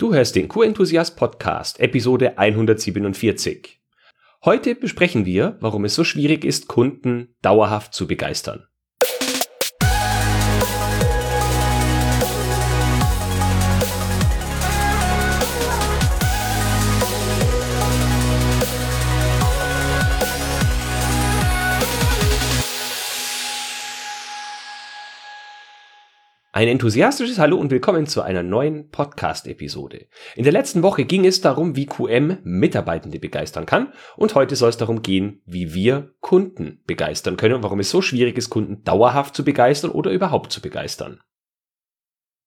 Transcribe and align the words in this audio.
Du 0.00 0.14
hörst 0.14 0.36
den 0.36 0.46
Q-Enthusiast 0.46 1.16
Podcast, 1.16 1.80
Episode 1.80 2.38
147. 2.38 3.80
Heute 4.44 4.76
besprechen 4.76 5.26
wir, 5.26 5.56
warum 5.58 5.84
es 5.84 5.96
so 5.96 6.04
schwierig 6.04 6.44
ist, 6.44 6.68
Kunden 6.68 7.34
dauerhaft 7.42 7.94
zu 7.94 8.06
begeistern. 8.06 8.67
Ein 26.58 26.66
enthusiastisches 26.66 27.38
Hallo 27.38 27.56
und 27.56 27.70
willkommen 27.70 28.08
zu 28.08 28.20
einer 28.20 28.42
neuen 28.42 28.90
Podcast-Episode. 28.90 30.08
In 30.34 30.42
der 30.42 30.52
letzten 30.52 30.82
Woche 30.82 31.04
ging 31.04 31.24
es 31.24 31.40
darum, 31.40 31.76
wie 31.76 31.86
QM 31.86 32.38
Mitarbeitende 32.42 33.20
begeistern 33.20 33.64
kann 33.64 33.92
und 34.16 34.34
heute 34.34 34.56
soll 34.56 34.70
es 34.70 34.76
darum 34.76 35.02
gehen, 35.02 35.40
wie 35.46 35.72
wir 35.72 36.16
Kunden 36.18 36.82
begeistern 36.84 37.36
können 37.36 37.54
und 37.54 37.62
warum 37.62 37.78
es 37.78 37.90
so 37.90 38.02
schwierig 38.02 38.36
ist, 38.36 38.50
Kunden 38.50 38.82
dauerhaft 38.82 39.36
zu 39.36 39.44
begeistern 39.44 39.92
oder 39.92 40.10
überhaupt 40.10 40.50
zu 40.50 40.60
begeistern. 40.60 41.20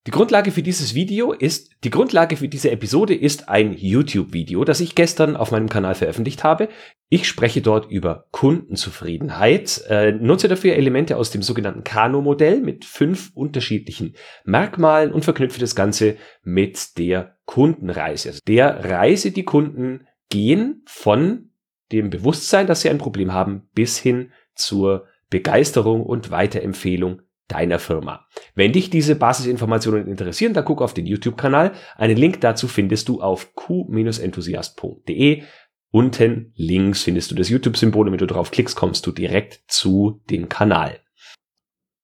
Die 0.08 0.12
Grundlage 0.12 0.50
für 0.50 0.64
dieses 0.64 0.96
Video 0.96 1.32
ist, 1.32 1.76
die 1.84 1.92
Grundlage 1.92 2.36
für 2.36 2.48
diese 2.48 2.72
Episode 2.72 3.14
ist 3.14 3.50
ein 3.50 3.72
YouTube-Video, 3.78 4.64
das 4.64 4.80
ich 4.80 4.96
gestern 4.96 5.36
auf 5.36 5.52
meinem 5.52 5.70
Kanal 5.70 5.94
veröffentlicht 5.94 6.44
habe. 6.44 6.70
Ich 7.10 7.28
spreche 7.28 7.62
dort 7.62 7.92
über 7.92 8.26
Kundenzufriedenheit, 8.32 9.84
äh, 9.90 10.12
nutze 10.12 10.48
dafür 10.48 10.74
Elemente 10.74 11.18
aus 11.18 11.30
dem 11.30 11.44
sogenannten 11.44 11.84
Kano-Modell 11.84 12.62
mit 12.62 12.84
fünf 12.84 13.30
unterschiedlichen 13.36 14.16
Merkmalen 14.44 15.12
und 15.12 15.24
verknüpfe 15.24 15.60
das 15.60 15.76
Ganze 15.76 16.18
mit 16.42 16.98
der 16.98 17.38
Kundenreise. 17.46 18.30
Also 18.30 18.40
der 18.48 18.84
Reise, 18.84 19.30
die 19.30 19.44
Kunden 19.44 20.08
gehen 20.30 20.82
von 20.88 21.52
dem 21.92 22.10
Bewusstsein, 22.10 22.66
dass 22.66 22.82
sie 22.82 22.90
ein 22.90 22.98
Problem 22.98 23.34
haben, 23.34 23.70
bis 23.76 24.00
hin 24.00 24.32
zur 24.56 25.06
Begeisterung 25.30 26.04
und 26.04 26.32
Weiterempfehlung 26.32 27.22
deiner 27.52 27.80
Firma. 27.80 28.26
Wenn 28.56 28.72
dich 28.72 28.90
diese 28.90 29.16
Basisinformationen 29.16 30.08
interessieren, 30.08 30.54
dann 30.54 30.66
guck 30.66 30.82
auf 30.82 30.94
den 30.94 31.06
YouTube-Kanal. 31.06 31.74
Einen 31.98 32.18
Link 32.18 32.42
dazu 32.42 32.68
findest 32.68 33.10
du 33.10 33.22
auf 33.22 33.54
q-enthusiast.de. 33.56 35.44
Unten 35.92 36.54
links 36.56 37.04
findest 37.04 37.32
du 37.32 37.36
das 37.36 37.50
YouTube-Symbol 37.50 38.08
und 38.08 38.14
wenn 38.14 38.20
du 38.20 38.28
drauf 38.28 38.52
klickst, 38.52 38.78
kommst 38.78 39.06
du 39.06 39.12
direkt 39.12 39.62
zu 39.68 40.22
dem 40.30 40.48
Kanal. 40.48 41.00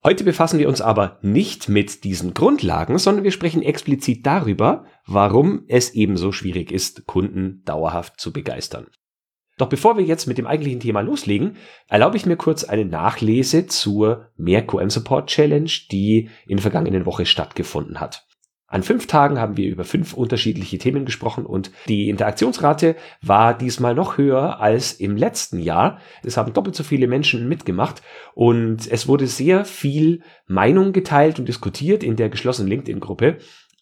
Heute 0.03 0.23
befassen 0.23 0.59
wir 0.59 0.69
uns 0.69 0.79
aber 0.79 1.19
nicht 1.21 1.69
mit 1.69 2.03
diesen 2.03 2.33
Grundlagen, 2.33 2.97
sondern 2.97 3.23
wir 3.23 3.31
sprechen 3.31 3.61
explizit 3.61 4.25
darüber, 4.25 4.85
warum 5.05 5.63
es 5.67 5.93
ebenso 5.93 6.31
schwierig 6.31 6.71
ist, 6.71 7.07
Kunden 7.07 7.63
dauerhaft 7.65 8.19
zu 8.19 8.31
begeistern. 8.31 8.87
Doch 9.57 9.69
bevor 9.69 9.97
wir 9.97 10.05
jetzt 10.05 10.27
mit 10.27 10.37
dem 10.37 10.47
eigentlichen 10.47 10.79
Thema 10.79 11.01
loslegen, 11.01 11.57
erlaube 11.87 12.15
ich 12.15 12.25
mir 12.25 12.37
kurz 12.37 12.63
eine 12.63 12.85
Nachlese 12.85 13.65
zur 13.65 14.27
Mehr 14.37 14.63
Support 14.87 15.29
Challenge, 15.29 15.71
die 15.91 16.29
in 16.47 16.57
der 16.57 16.61
vergangenen 16.61 17.05
Woche 17.05 17.25
stattgefunden 17.25 17.99
hat. 17.99 18.27
An 18.69 18.83
fünf 18.83 19.07
Tagen 19.07 19.39
haben 19.39 19.55
wir 19.55 19.69
über 19.69 19.85
fünf 19.85 20.13
unterschiedliche 20.13 20.77
Themen 20.77 21.05
gesprochen 21.05 21.45
und 21.45 21.71
die 21.87 22.09
Interaktionsrate 22.09 22.97
war 23.21 23.57
diesmal 23.57 23.95
noch 23.95 24.17
höher 24.17 24.59
als 24.59 24.91
im 24.91 25.15
letzten 25.15 25.59
Jahr. 25.59 26.01
Es 26.21 26.35
haben 26.35 26.51
doppelt 26.51 26.75
so 26.75 26.83
viele 26.83 27.07
Menschen 27.07 27.47
mitgemacht 27.47 28.01
und 28.35 28.85
es 28.91 29.07
wurde 29.07 29.27
sehr 29.27 29.63
viel 29.63 30.21
Meinung 30.47 30.91
geteilt 30.91 31.39
und 31.39 31.47
diskutiert 31.47 32.03
in 32.03 32.17
der 32.17 32.27
geschlossenen 32.27 32.69
LinkedIn-Gruppe. 32.69 33.37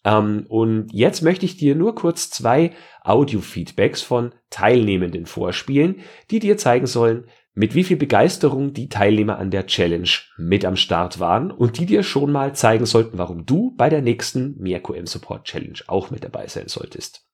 Ähm, 0.06 0.46
und 0.48 0.86
jetzt 0.92 1.20
möchte 1.22 1.44
ich 1.44 1.56
dir 1.56 1.74
nur 1.74 1.96
kurz 1.96 2.30
zwei 2.30 2.70
Audio-Feedbacks 3.02 4.02
von 4.02 4.32
Teilnehmenden 4.50 5.26
vorspielen, 5.26 5.96
die 6.30 6.38
dir 6.38 6.56
zeigen 6.56 6.86
sollen, 6.86 7.26
mit 7.54 7.74
wie 7.74 7.84
viel 7.84 7.96
Begeisterung 7.96 8.72
die 8.72 8.88
Teilnehmer 8.88 9.38
an 9.38 9.50
der 9.50 9.66
Challenge 9.66 10.08
mit 10.36 10.64
am 10.64 10.76
Start 10.76 11.18
waren 11.18 11.50
und 11.50 11.78
die 11.78 11.86
dir 11.86 12.02
schon 12.02 12.30
mal 12.30 12.54
zeigen 12.54 12.86
sollten, 12.86 13.18
warum 13.18 13.46
du 13.46 13.74
bei 13.76 13.88
der 13.88 14.02
nächsten 14.02 14.56
MeerQM 14.58 15.06
Support 15.06 15.44
Challenge 15.44 15.78
auch 15.88 16.10
mit 16.10 16.22
dabei 16.22 16.46
sein 16.46 16.68
solltest. 16.68 17.26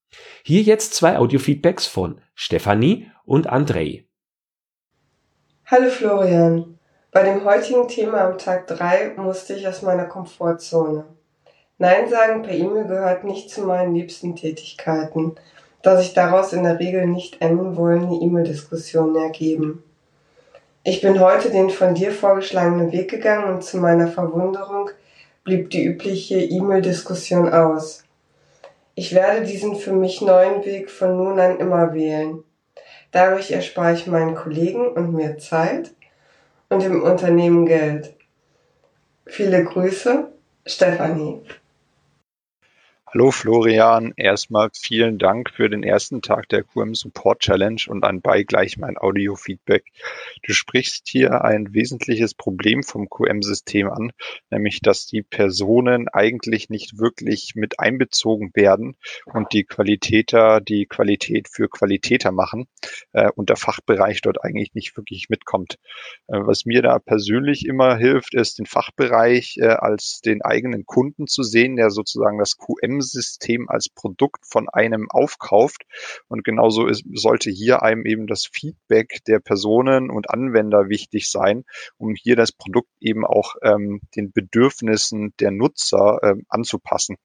Hier 0.43 0.63
jetzt 0.63 0.95
zwei 0.95 1.19
Audio-Feedbacks 1.19 1.87
von 1.87 2.21
Stefanie 2.35 3.11
und 3.25 3.49
Andrei. 3.49 4.07
Hallo 5.67 5.91
Florian. 5.91 6.79
Bei 7.11 7.23
dem 7.25 7.45
heutigen 7.45 7.87
Thema 7.89 8.23
am 8.23 8.39
Tag 8.39 8.67
3 8.69 9.15
musste 9.17 9.55
ich 9.55 9.67
aus 9.69 9.83
meiner 9.83 10.07
Komfortzone. 10.07 11.05
Nein 11.83 12.09
sagen 12.09 12.43
per 12.43 12.55
E-Mail 12.55 12.85
gehört 12.85 13.25
nicht 13.25 13.51
zu 13.51 13.63
meinen 13.63 13.93
liebsten 13.93 14.37
Tätigkeiten, 14.37 15.35
da 15.83 15.97
sich 15.97 16.15
daraus 16.15 16.53
in 16.53 16.63
der 16.63 16.79
Regel 16.79 17.09
nicht 17.09 17.43
enden 17.43 17.77
wollende 17.77 18.25
E-Mail-Diskussionen 18.25 19.17
ergeben. 19.17 19.83
Ich 20.85 21.01
bin 21.01 21.19
heute 21.19 21.51
den 21.51 21.71
von 21.71 21.97
dir 21.97 22.13
vorgeschlagenen 22.13 22.93
Weg 22.93 23.11
gegangen 23.11 23.53
und 23.53 23.65
zu 23.65 23.79
meiner 23.79 24.07
Verwunderung 24.07 24.91
blieb 25.43 25.71
die 25.71 25.83
übliche 25.83 26.39
E-Mail-Diskussion 26.39 27.53
aus. 27.53 28.05
Ich 28.95 29.13
werde 29.13 29.45
diesen 29.45 29.75
für 29.75 29.93
mich 29.93 30.21
neuen 30.21 30.65
Weg 30.65 30.89
von 30.89 31.17
nun 31.17 31.41
an 31.41 31.59
immer 31.59 31.95
wählen. 31.95 32.45
Dadurch 33.11 33.51
erspare 33.51 33.95
ich 33.95 34.07
meinen 34.07 34.37
Kollegen 34.37 34.87
und 34.87 35.15
mir 35.15 35.37
Zeit 35.39 35.91
und 36.69 36.85
dem 36.85 37.03
Unternehmen 37.03 37.67
Geld. 37.67 38.15
Viele 39.27 39.65
Grüße, 39.65 40.29
Stefanie. 40.65 41.43
Hallo 43.15 43.31
Florian, 43.31 44.15
erstmal 44.17 44.71
vielen 44.73 45.19
Dank 45.19 45.51
für 45.51 45.69
den 45.69 45.83
ersten 45.83 46.23
Tag 46.23 46.49
der 46.49 46.63
QM 46.63 46.95
Support 46.95 47.41
Challenge 47.41 47.83
und 47.89 48.05
anbei 48.05 48.43
gleich 48.43 48.79
mein 48.79 48.97
Audio-Feedback. 48.97 49.85
Du 50.43 50.55
sprichst 50.55 51.07
hier 51.09 51.45
ein 51.45 51.75
wesentliches 51.75 52.33
Problem 52.33 52.83
vom 52.83 53.11
QM-System 53.11 53.91
an, 53.91 54.13
nämlich 54.49 54.81
dass 54.81 55.05
die 55.05 55.23
Personen 55.23 56.09
eigentlich 56.09 56.71
nicht 56.71 56.99
wirklich 56.99 57.53
mit 57.55 57.79
einbezogen 57.79 58.51
werden 58.55 58.97
und 59.27 59.53
die 59.53 59.65
Qualitäter 59.65 60.63
die 60.63 60.87
Qualität 60.87 61.49
für 61.53 61.69
Qualitäter 61.69 62.33
machen 62.33 62.67
äh, 63.13 63.31
und 63.35 63.51
der 63.51 63.57
Fachbereich 63.57 64.23
dort 64.23 64.43
eigentlich 64.43 64.73
nicht 64.73 64.97
wirklich 64.97 65.27
mitkommt. 65.29 65.75
Äh, 66.29 66.39
was 66.41 66.65
mir 66.65 66.81
da 66.81 66.99
persönlich 66.99 67.67
immer 67.67 67.95
hilft, 67.99 68.33
ist 68.33 68.59
den 68.59 68.65
Fachbereich 68.65 69.59
äh, 69.59 69.67
als 69.67 70.23
den 70.25 70.41
eigenen 70.41 70.87
Kunden 70.87 71.27
zu 71.27 71.43
sehen, 71.43 71.77
der 71.77 71.91
sozusagen 71.91 72.39
das 72.39 72.57
QM 72.57 73.02
system 73.03 73.69
als 73.69 73.89
Produkt 73.89 74.47
von 74.47 74.69
einem 74.69 75.11
aufkauft. 75.11 75.83
Und 76.29 76.45
genauso 76.45 76.87
ist, 76.87 77.05
sollte 77.13 77.51
hier 77.51 77.83
einem 77.83 78.07
eben 78.07 78.27
das 78.27 78.47
Feedback 78.47 79.25
der 79.27 79.41
Personen 79.41 80.11
und 80.11 80.31
Anwender 80.31 80.89
wichtig 80.89 81.31
sein, 81.31 81.65
um 81.99 82.15
hier 82.15 82.37
das 82.37 82.53
Produkt 82.53 82.91
eben 83.01 83.25
auch 83.25 83.57
ähm, 83.63 84.01
den 84.17 84.33
Bedürfnissen 84.33 85.35
der 85.41 85.51
Nutzer 85.51 86.19
ähm, 86.23 86.45
anzupassen. 86.49 87.17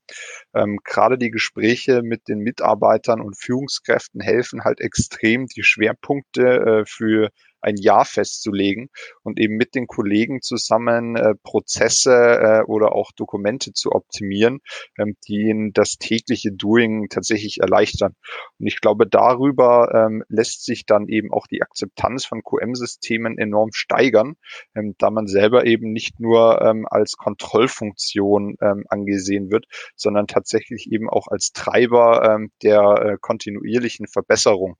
Ähm, 0.54 0.80
Gerade 0.84 1.18
die 1.18 1.32
Gespräche 1.32 2.02
mit 2.02 2.28
den 2.28 2.40
Mitarbeitern 2.40 3.22
und 3.22 3.38
Führungskräften 3.38 4.22
helfen 4.22 4.64
halt 4.64 4.82
extrem, 4.82 5.48
die 5.48 5.64
Schwerpunkte 5.64 6.42
äh, 6.42 6.86
für 6.86 7.30
ein 7.62 7.78
Jahr 7.78 8.06
festzulegen 8.06 8.90
und 9.24 9.40
eben 9.40 9.56
mit 9.56 9.76
den 9.76 9.88
Kollegen 9.88 10.42
zusammen 10.42 11.16
äh, 11.16 11.36
Prozesse 11.44 12.14
äh, 12.14 12.64
oder 12.64 12.94
auch 12.94 13.12
Dokumente 13.12 13.74
zu 13.74 13.92
optimieren, 13.92 14.60
ähm, 14.98 15.16
die 15.28 15.48
ihnen 15.50 15.74
das 15.74 15.98
tägliche 15.98 16.52
Doing 16.52 17.08
tatsächlich 17.10 17.60
erleichtern. 17.60 18.16
Und 18.60 18.68
ich 18.68 18.80
glaube, 18.82 19.08
darüber 19.08 19.92
ähm, 19.94 20.24
lässt 20.30 20.66
sich 20.66 20.86
dann 20.86 21.08
eben 21.08 21.32
auch 21.32 21.48
die 21.48 21.62
Akzeptanz 21.62 22.26
von 22.26 22.44
QM-Systemen 22.44 23.38
enorm 23.38 23.72
steigern, 23.74 24.36
ähm, 24.76 24.96
da 24.98 25.10
man 25.10 25.28
selber 25.28 25.66
eben 25.66 25.92
nicht 25.92 26.20
nur 26.20 26.62
ähm, 26.62 26.86
als 26.90 27.14
Kontrollfunktion 27.18 28.56
ähm, 28.62 28.86
angesehen 28.90 29.52
wird, 29.52 29.66
sondern 29.96 30.28
tatsächlich 30.28 30.92
eben 30.92 31.10
auch 31.10 31.28
als 31.28 31.52
Treiber 31.52 32.36
ähm, 32.36 32.52
der 32.64 32.82
äh, 32.82 33.18
kontinuierlichen 33.20 34.08
Verbesserung. 34.08 34.78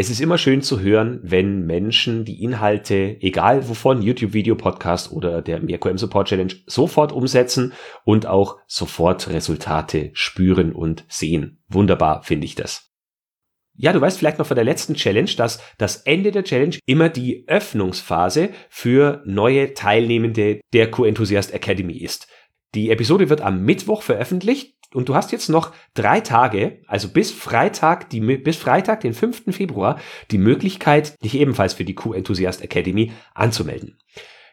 Es 0.00 0.10
ist 0.10 0.20
immer 0.20 0.38
schön 0.38 0.62
zu 0.62 0.78
hören, 0.78 1.18
wenn 1.24 1.66
Menschen 1.66 2.24
die 2.24 2.40
Inhalte, 2.44 3.16
egal 3.20 3.68
wovon, 3.68 4.00
YouTube-Video, 4.00 4.54
Podcast 4.54 5.10
oder 5.10 5.42
der 5.42 5.60
MeerQM 5.60 5.98
Support 5.98 6.28
Challenge, 6.28 6.54
sofort 6.66 7.10
umsetzen 7.10 7.72
und 8.04 8.24
auch 8.24 8.58
sofort 8.68 9.28
Resultate 9.28 10.10
spüren 10.12 10.72
und 10.72 11.04
sehen. 11.08 11.64
Wunderbar 11.66 12.22
finde 12.22 12.44
ich 12.44 12.54
das. 12.54 12.92
Ja, 13.76 13.92
du 13.92 14.00
weißt 14.00 14.20
vielleicht 14.20 14.38
noch 14.38 14.46
von 14.46 14.54
der 14.54 14.64
letzten 14.64 14.94
Challenge, 14.94 15.30
dass 15.36 15.60
das 15.78 15.96
Ende 16.02 16.30
der 16.30 16.44
Challenge 16.44 16.78
immer 16.86 17.08
die 17.08 17.42
Öffnungsphase 17.48 18.50
für 18.68 19.24
neue 19.26 19.74
Teilnehmende 19.74 20.60
der 20.72 20.92
Q-Enthusiast 20.92 21.52
Academy 21.52 21.96
ist. 21.96 22.28
Die 22.76 22.90
Episode 22.90 23.30
wird 23.30 23.40
am 23.40 23.64
Mittwoch 23.64 24.02
veröffentlicht 24.02 24.77
und 24.94 25.08
du 25.08 25.14
hast 25.14 25.32
jetzt 25.32 25.48
noch 25.48 25.72
drei 25.94 26.20
Tage, 26.20 26.80
also 26.86 27.08
bis 27.08 27.30
Freitag, 27.30 28.10
die, 28.10 28.20
bis 28.20 28.56
Freitag, 28.56 29.00
den 29.00 29.14
5. 29.14 29.54
Februar, 29.54 29.98
die 30.30 30.38
Möglichkeit, 30.38 31.22
dich 31.22 31.34
ebenfalls 31.34 31.74
für 31.74 31.84
die 31.84 31.94
Q-Enthusiast 31.94 32.62
Academy 32.62 33.12
anzumelden. 33.34 33.98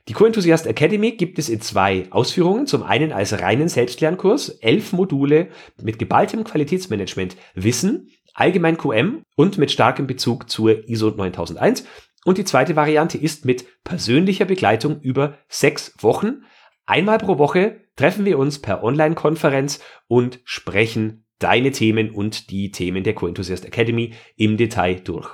Die 0.08 0.14
Co-Enthusiast 0.14 0.68
Academy 0.68 1.14
gibt 1.14 1.40
es 1.40 1.50
in 1.50 1.62
zwei 1.62 2.06
Ausführungen. 2.12 2.68
Zum 2.68 2.84
einen 2.84 3.12
als 3.12 3.42
reinen 3.42 3.70
Selbstlernkurs, 3.70 4.50
elf 4.50 4.94
Module 4.94 5.48
mit 5.82 5.98
geballtem 5.98 6.44
Qualitätsmanagement 6.44 7.36
Wissen, 7.56 8.10
allgemein 8.36 8.78
QM 8.78 9.24
und 9.36 9.58
mit 9.58 9.72
starkem 9.72 10.06
Bezug 10.06 10.48
zur 10.48 10.88
ISO 10.88 11.10
9001. 11.10 11.86
Und 12.24 12.38
die 12.38 12.46
zweite 12.46 12.76
Variante 12.76 13.18
ist 13.18 13.46
mit 13.46 13.66
persönlicher 13.84 14.46
Begleitung 14.46 15.00
über 15.02 15.38
sechs 15.48 15.94
Wochen. 16.00 16.44
Einmal 16.86 17.18
pro 17.18 17.38
Woche 17.38 17.82
treffen 17.96 18.26
wir 18.26 18.38
uns 18.38 18.60
per 18.60 18.84
Online-Konferenz 18.84 19.80
und 20.08 20.42
sprechen 20.44 21.26
deine 21.40 21.72
Themen 21.72 22.12
und 22.12 22.52
die 22.52 22.72
Themen 22.72 23.04
der 23.04 23.16
Co-Enthusiast 23.16 23.66
Academy 23.66 24.14
im 24.36 24.58
Detail 24.58 25.00
durch. 25.02 25.30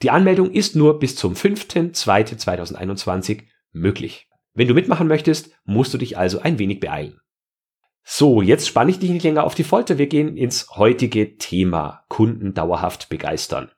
Die 0.01 0.09
Anmeldung 0.09 0.51
ist 0.51 0.77
nur 0.77 0.99
bis 0.99 1.17
zum 1.17 1.33
5.2.2021 1.33 3.41
möglich. 3.73 4.29
Wenn 4.53 4.69
du 4.69 4.73
mitmachen 4.73 5.07
möchtest, 5.07 5.51
musst 5.65 5.93
du 5.93 5.97
dich 5.97 6.17
also 6.17 6.39
ein 6.39 6.59
wenig 6.59 6.79
beeilen. 6.79 7.19
So, 8.07 8.43
jetzt 8.43 8.67
spanne 8.67 8.91
ich 8.91 8.99
dich 8.99 9.09
nicht 9.09 9.23
länger 9.23 9.43
auf 9.43 9.55
die 9.55 9.63
Folter. 9.63 9.97
Wir 9.97 10.05
gehen 10.05 10.37
ins 10.37 10.69
heutige 10.75 11.37
Thema 11.37 12.05
Kunden 12.07 12.53
dauerhaft 12.53 13.09
begeistern. 13.09 13.71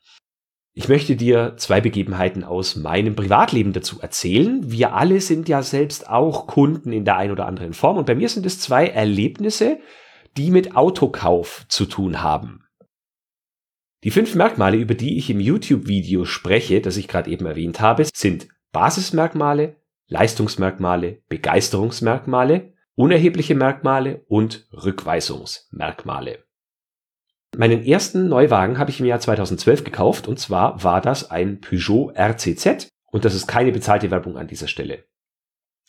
Ich 0.74 0.90
möchte 0.90 1.16
dir 1.16 1.56
zwei 1.58 1.80
Begebenheiten 1.80 2.44
aus 2.44 2.76
meinem 2.76 3.16
Privatleben 3.16 3.72
dazu 3.72 4.02
erzählen. 4.02 4.70
Wir 4.70 4.94
alle 4.94 5.22
sind 5.22 5.48
ja 5.48 5.64
selbst 5.64 6.10
auch 6.10 6.46
Kunden 6.46 6.92
in 6.92 7.06
der 7.06 7.16
einen 7.16 7.32
oder 7.32 7.48
anderen 7.48 7.74
Form 7.74 7.98
und 7.98 8.06
bei 8.06 8.16
mir 8.16 8.28
sind 8.28 8.46
es 8.46 8.60
zwei 8.60 8.88
Erlebnisse, 8.88 9.80
die 10.36 10.52
mit 10.52 10.76
Autokauf 10.76 11.66
zu 11.70 11.86
tun 11.86 12.22
haben. 12.22 12.66
Die 14.04 14.12
fünf 14.12 14.36
Merkmale, 14.36 14.78
über 14.78 14.94
die 14.94 15.18
ich 15.18 15.30
im 15.30 15.40
YouTube-Video 15.40 16.26
spreche, 16.26 16.82
das 16.82 16.98
ich 16.98 17.08
gerade 17.08 17.32
eben 17.32 17.46
erwähnt 17.46 17.80
habe, 17.80 18.06
sind 18.14 18.48
Basismerkmale, 18.72 19.78
Leistungsmerkmale, 20.10 21.24
Begeisterungsmerkmale, 21.28 22.74
unerhebliche 22.98 23.54
Merkmale 23.54 24.26
und 24.28 24.68
Rückweisungsmerkmale. 24.74 26.40
Meinen 27.56 27.86
ersten 27.86 28.28
Neuwagen 28.28 28.80
habe 28.80 28.90
ich 28.90 29.00
im 29.00 29.06
Jahr 29.06 29.20
2012 29.20 29.84
gekauft 29.84 30.28
und 30.28 30.40
zwar 30.40 30.84
war 30.84 31.00
das 31.00 31.30
ein 31.30 31.62
Peugeot 31.62 32.12
RCZ 32.16 32.90
und 33.06 33.24
das 33.24 33.36
ist 33.36 33.48
keine 33.48 33.72
bezahlte 33.72 34.12
Werbung 34.12 34.36
an 34.38 34.48
dieser 34.48 34.68
Stelle. 34.68 35.06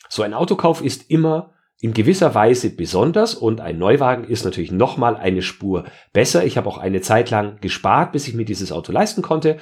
So 0.07 0.21
ein 0.21 0.35
Autokauf 0.35 0.81
ist 0.83 1.09
immer 1.09 1.53
in 1.81 1.93
gewisser 1.93 2.35
Weise 2.35 2.69
besonders 2.69 3.33
und 3.33 3.59
ein 3.59 3.79
Neuwagen 3.79 4.23
ist 4.25 4.45
natürlich 4.45 4.71
nochmal 4.71 5.17
eine 5.17 5.41
Spur 5.41 5.85
besser. 6.13 6.45
Ich 6.45 6.57
habe 6.57 6.69
auch 6.69 6.77
eine 6.77 7.01
Zeit 7.01 7.31
lang 7.31 7.59
gespart, 7.59 8.11
bis 8.11 8.27
ich 8.27 8.35
mir 8.35 8.45
dieses 8.45 8.71
Auto 8.71 8.91
leisten 8.91 9.23
konnte 9.23 9.57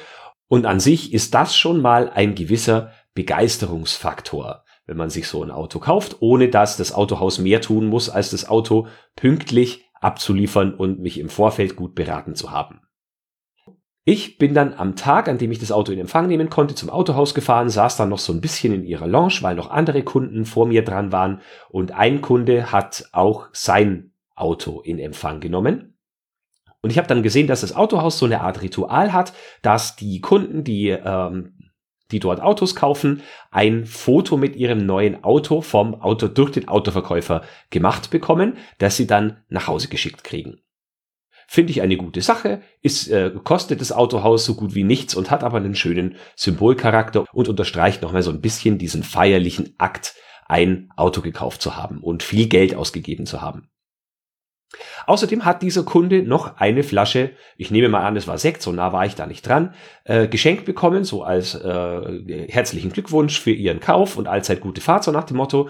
und 0.50 0.66
an 0.66 0.82
sich 0.82 1.14
ist 1.14 1.34
das 1.34 1.56
schon 1.56 1.82
mal 1.82 2.10
ein 2.10 2.36
gewisser 2.36 2.92
Begeisterungsfaktor, 3.14 4.66
wenn 4.88 4.98
man 4.98 5.10
sich 5.10 5.28
so 5.28 5.44
ein 5.44 5.52
Auto 5.52 5.80
kauft, 5.80 6.18
ohne 6.22 6.50
dass 6.50 6.78
das 6.78 6.94
Autohaus 6.94 7.38
mehr 7.38 7.62
tun 7.62 7.86
muss, 7.88 8.10
als 8.10 8.32
das 8.32 8.50
Auto 8.50 8.88
pünktlich 9.16 9.86
abzuliefern 10.00 10.74
und 10.74 11.00
mich 11.00 11.20
im 11.20 11.30
Vorfeld 11.30 11.76
gut 11.76 11.94
beraten 11.94 12.36
zu 12.36 12.52
haben. 12.52 12.82
Ich 14.06 14.38
bin 14.38 14.54
dann 14.54 14.74
am 14.74 14.96
Tag, 14.96 15.28
an 15.28 15.38
dem 15.38 15.52
ich 15.52 15.60
das 15.60 15.74
Auto 15.74 15.92
in 15.92 16.00
Empfang 16.00 16.28
nehmen 16.28 16.50
konnte, 16.50 16.76
zum 16.76 16.90
Autohaus 16.90 17.34
gefahren, 17.34 17.70
saß 17.70 17.98
dann 17.98 18.08
noch 18.08 18.20
so 18.20 18.32
ein 18.32 18.40
bisschen 18.40 18.74
in 18.74 18.86
ihrer 18.86 19.06
Lounge, 19.06 19.40
weil 19.42 19.56
noch 19.56 19.70
andere 19.70 20.02
Kunden 20.04 20.46
vor 20.46 20.66
mir 20.66 20.86
dran 20.86 21.12
waren 21.12 21.42
und 21.70 21.92
ein 21.92 22.22
Kunde 22.22 22.72
hat 22.72 23.10
auch 23.12 23.50
sein 23.52 24.14
Auto 24.34 24.80
in 24.80 24.98
Empfang 24.98 25.42
genommen. 25.42 25.98
Und 26.82 26.92
ich 26.92 26.98
habe 26.98 27.08
dann 27.10 27.22
gesehen, 27.22 27.48
dass 27.48 27.62
das 27.62 27.76
Autohaus 27.76 28.18
so 28.18 28.26
eine 28.26 28.40
Art 28.40 28.62
Ritual 28.62 29.12
hat, 29.12 29.34
dass 29.62 29.98
die 29.98 30.22
Kunden, 30.22 30.64
die 30.64 30.88
ähm, 30.88 31.57
die 32.12 32.20
dort 32.20 32.42
Autos 32.42 32.76
kaufen, 32.76 33.22
ein 33.52 33.86
Foto 33.86 34.38
mit 34.38 34.56
ihrem 34.56 34.86
neuen 34.86 35.24
Auto 35.24 35.62
vom 35.62 35.96
Auto 36.02 36.28
durch 36.28 36.52
den 36.52 36.68
Autoverkäufer 36.68 37.44
gemacht 37.70 38.10
bekommen, 38.10 38.58
das 38.78 38.98
sie 38.98 39.08
dann 39.08 39.44
nach 39.50 39.68
Hause 39.68 39.88
geschickt 39.88 40.24
kriegen. 40.24 40.62
Finde 41.50 41.72
ich 41.72 41.82
eine 41.82 41.96
gute 41.96 42.22
Sache, 42.22 42.62
ist, 42.82 43.08
äh, 43.08 43.32
kostet 43.44 43.80
das 43.80 43.94
Autohaus 43.94 44.44
so 44.44 44.56
gut 44.56 44.76
wie 44.76 44.84
nichts 44.84 45.16
und 45.16 45.32
hat 45.32 45.44
aber 45.44 45.58
einen 45.58 45.76
schönen 45.76 46.18
Symbolcharakter 46.36 47.26
und 47.32 47.48
unterstreicht 47.48 48.02
nochmal 48.02 48.22
so 48.22 48.32
ein 48.32 48.42
bisschen 48.42 48.78
diesen 48.78 49.02
feierlichen 49.02 49.74
Akt, 49.78 50.16
ein 50.46 50.90
Auto 50.98 51.22
gekauft 51.22 51.62
zu 51.62 51.78
haben 51.78 52.00
und 52.00 52.22
viel 52.24 52.48
Geld 52.48 52.76
ausgegeben 52.76 53.26
zu 53.26 53.42
haben. 53.42 53.70
Außerdem 55.06 55.46
hat 55.46 55.62
dieser 55.62 55.84
Kunde 55.84 56.24
noch 56.24 56.58
eine 56.58 56.84
Flasche, 56.84 57.32
ich 57.58 57.72
nehme 57.72 57.88
mal 57.88 58.04
an, 58.06 58.18
es 58.18 58.28
war 58.28 58.38
Sekt, 58.38 58.62
so 58.62 58.72
nah 58.72 58.92
war 58.92 59.06
ich 59.06 59.16
da 59.16 59.26
nicht 59.26 59.48
dran, 59.48 59.74
äh, 60.04 60.28
geschenkt 60.28 60.66
bekommen, 60.66 61.06
so 61.06 61.24
als 61.24 61.56
äh, 61.56 62.48
herzlichen 62.50 62.92
Glückwunsch 62.92 63.40
für 63.40 63.52
ihren 63.52 63.80
Kauf 63.80 64.18
und 64.18 64.28
allzeit 64.28 64.60
gute 64.60 64.82
Fahrt, 64.82 65.06
so 65.06 65.12
nach 65.12 65.24
dem 65.24 65.38
Motto. 65.38 65.70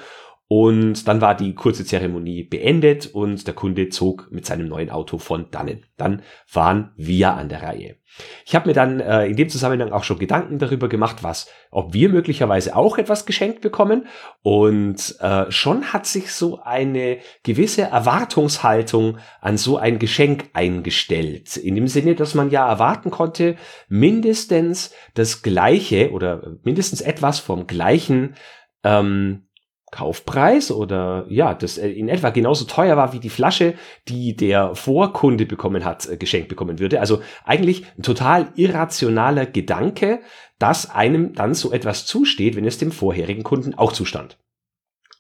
Und 0.50 1.10
dann 1.10 1.20
war 1.20 1.36
die 1.36 1.56
kurze 1.56 1.84
Zeremonie 1.84 2.44
beendet 2.44 3.08
und 3.08 3.46
der 3.48 3.54
Kunde 3.54 3.90
zog 3.90 4.30
mit 4.32 4.46
seinem 4.46 4.70
neuen 4.70 4.90
Auto 4.90 5.18
von 5.18 5.52
dannen. 5.52 5.86
Dann 5.98 6.22
waren 6.54 6.94
wir 6.96 7.34
an 7.34 7.50
der 7.50 7.64
Reihe. 7.64 7.98
Ich 8.46 8.56
habe 8.56 8.70
mir 8.70 8.74
dann 8.74 9.02
äh, 9.02 9.26
in 9.26 9.36
dem 9.36 9.50
Zusammenhang 9.50 9.92
auch 9.92 10.06
schon 10.06 10.20
Gedanken 10.20 10.58
darüber 10.58 10.88
gemacht, 10.88 11.18
was, 11.22 11.50
ob 11.70 11.94
wir 11.94 12.08
möglicherweise 12.08 12.78
auch 12.78 12.98
etwas 12.98 13.26
geschenkt 13.26 13.60
bekommen. 13.60 14.08
Und 14.42 15.18
äh, 15.20 15.52
schon 15.52 15.92
hat 15.92 16.06
sich 16.06 16.32
so 16.32 16.62
eine 16.64 17.18
gewisse 17.44 17.84
Erwartungshaltung 17.84 19.18
an 19.42 19.58
so 19.58 19.78
ein 19.78 20.00
Geschenk 20.00 20.50
eingestellt. 20.54 21.58
In 21.58 21.76
dem 21.76 21.88
Sinne, 21.88 22.16
dass 22.16 22.36
man 22.36 22.50
ja 22.50 22.68
erwarten 22.68 23.12
konnte, 23.12 23.58
mindestens 23.90 24.94
das 25.14 25.42
gleiche 25.42 26.12
oder 26.12 26.58
mindestens 26.64 27.02
etwas 27.02 27.40
vom 27.40 27.68
gleichen 27.68 28.36
ähm, 28.84 29.47
Kaufpreis 29.92 30.70
oder 30.70 31.26
ja, 31.30 31.54
das 31.54 31.78
äh, 31.78 31.90
in 31.90 32.10
etwa 32.10 32.30
genauso 32.30 32.66
teuer 32.66 32.98
war 32.98 33.14
wie 33.14 33.20
die 33.20 33.30
Flasche, 33.30 33.76
die 34.08 34.36
der 34.36 34.76
Vorkunde 34.76 35.46
bekommen 35.46 35.86
hat, 35.86 36.08
äh, 36.10 36.18
geschenkt 36.18 36.50
bekommen 36.50 36.80
würde. 36.80 37.00
Also 37.00 37.22
eigentlich 37.46 37.86
ein 37.98 38.04
total 38.04 38.52
irrationaler 38.56 39.46
Gedanke, 39.46 40.20
dass 40.60 40.90
einem 40.90 41.34
dann 41.34 41.54
so 41.54 41.72
etwas 41.72 42.06
zusteht, 42.06 42.56
wenn 42.56 42.66
es 42.66 42.78
dem 42.78 42.92
vorherigen 42.92 43.44
Kunden 43.44 43.76
auch 43.76 43.94
zustand. 43.94 44.38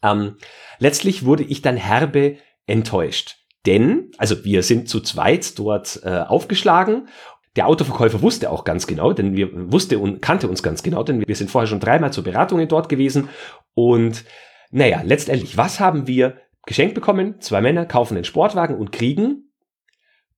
Ähm, 0.03 0.35
letztlich 0.79 1.25
wurde 1.25 1.43
ich 1.43 1.61
dann 1.61 1.77
herbe 1.77 2.37
enttäuscht. 2.65 3.37
Denn, 3.65 4.11
also 4.17 4.43
wir 4.43 4.63
sind 4.63 4.89
zu 4.89 4.99
zweit 4.99 5.57
dort 5.57 6.01
äh, 6.03 6.19
aufgeschlagen 6.19 7.07
der 7.57 7.67
Autoverkäufer 7.67 8.21
wusste 8.21 8.51
auch 8.51 8.63
ganz 8.63 8.85
genau, 8.85 9.13
denn 9.13 9.35
wir 9.35 9.49
wusste 9.71 9.97
und 9.97 10.21
kannte 10.21 10.47
uns 10.47 10.61
ganz 10.61 10.83
genau, 10.83 11.01
denn 11.01 11.27
wir 11.27 11.35
sind 11.35 11.49
vorher 11.49 11.67
schon 11.67 11.79
dreimal 11.79 12.13
zur 12.13 12.23
Beratungen 12.23 12.67
dort 12.67 12.87
gewesen 12.87 13.29
und 13.73 14.25
naja, 14.71 15.01
letztendlich, 15.03 15.57
was 15.57 15.79
haben 15.79 16.07
wir 16.07 16.37
geschenkt 16.65 16.95
bekommen? 16.95 17.39
Zwei 17.39 17.61
Männer 17.61 17.85
kaufen 17.85 18.15
einen 18.15 18.25
Sportwagen 18.25 18.75
und 18.75 18.91
kriegen 18.91 19.47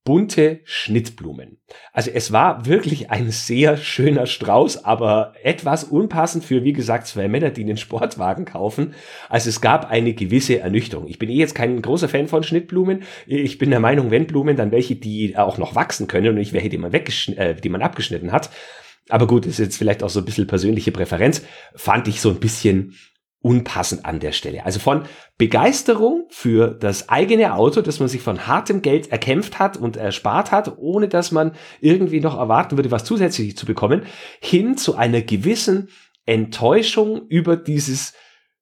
bunte 0.09 0.61
Schnittblumen. 0.63 1.59
Also 1.93 2.09
es 2.11 2.31
war 2.31 2.65
wirklich 2.65 3.11
ein 3.11 3.29
sehr 3.29 3.77
schöner 3.77 4.25
Strauß, 4.25 4.85
aber 4.85 5.33
etwas 5.43 5.83
unpassend 5.83 6.43
für, 6.43 6.63
wie 6.63 6.73
gesagt, 6.73 7.05
zwei 7.05 7.27
Männer, 7.27 7.51
die 7.51 7.61
einen 7.61 7.77
Sportwagen 7.77 8.45
kaufen. 8.45 8.95
Also 9.29 9.49
es 9.49 9.61
gab 9.61 9.89
eine 9.89 10.13
gewisse 10.13 10.59
Ernüchterung. 10.59 11.07
Ich 11.07 11.19
bin 11.19 11.29
eh 11.29 11.35
jetzt 11.35 11.53
kein 11.53 11.81
großer 11.81 12.09
Fan 12.09 12.27
von 12.27 12.41
Schnittblumen. 12.41 13.03
Ich 13.27 13.57
bin 13.57 13.69
der 13.69 13.79
Meinung, 13.79 14.09
wenn 14.09 14.25
Blumen, 14.25 14.55
dann 14.55 14.71
welche, 14.71 14.95
die 14.95 15.37
auch 15.37 15.57
noch 15.59 15.75
wachsen 15.75 16.07
können 16.07 16.29
und 16.29 16.35
nicht 16.35 16.53
welche, 16.53 16.69
die 16.69 16.79
man, 16.79 16.91
äh, 16.91 17.55
die 17.55 17.69
man 17.69 17.81
abgeschnitten 17.81 18.31
hat. 18.31 18.49
Aber 19.09 19.27
gut, 19.27 19.45
ist 19.45 19.59
jetzt 19.59 19.77
vielleicht 19.77 20.01
auch 20.01 20.09
so 20.09 20.19
ein 20.21 20.25
bisschen 20.25 20.47
persönliche 20.47 20.91
Präferenz. 20.91 21.43
Fand 21.75 22.07
ich 22.07 22.21
so 22.21 22.29
ein 22.29 22.39
bisschen 22.39 22.95
unpassend 23.41 24.05
an 24.05 24.19
der 24.19 24.33
Stelle. 24.33 24.65
Also 24.65 24.79
von 24.79 25.03
Begeisterung 25.37 26.25
für 26.29 26.67
das 26.67 27.07
eigene 27.07 27.53
Auto, 27.53 27.81
das 27.81 27.99
man 27.99 28.09
sich 28.09 28.21
von 28.21 28.47
hartem 28.47 28.81
Geld 28.81 29.11
erkämpft 29.11 29.59
hat 29.59 29.77
und 29.77 29.95
erspart 29.95 30.51
hat, 30.51 30.77
ohne 30.77 31.07
dass 31.07 31.31
man 31.31 31.53
irgendwie 31.79 32.19
noch 32.19 32.37
erwarten 32.37 32.77
würde, 32.77 32.91
was 32.91 33.05
zusätzlich 33.05 33.55
zu 33.55 33.65
bekommen, 33.65 34.03
hin 34.41 34.77
zu 34.77 34.95
einer 34.95 35.21
gewissen 35.21 35.89
Enttäuschung 36.25 37.27
über 37.29 37.55
dieses 37.55 38.13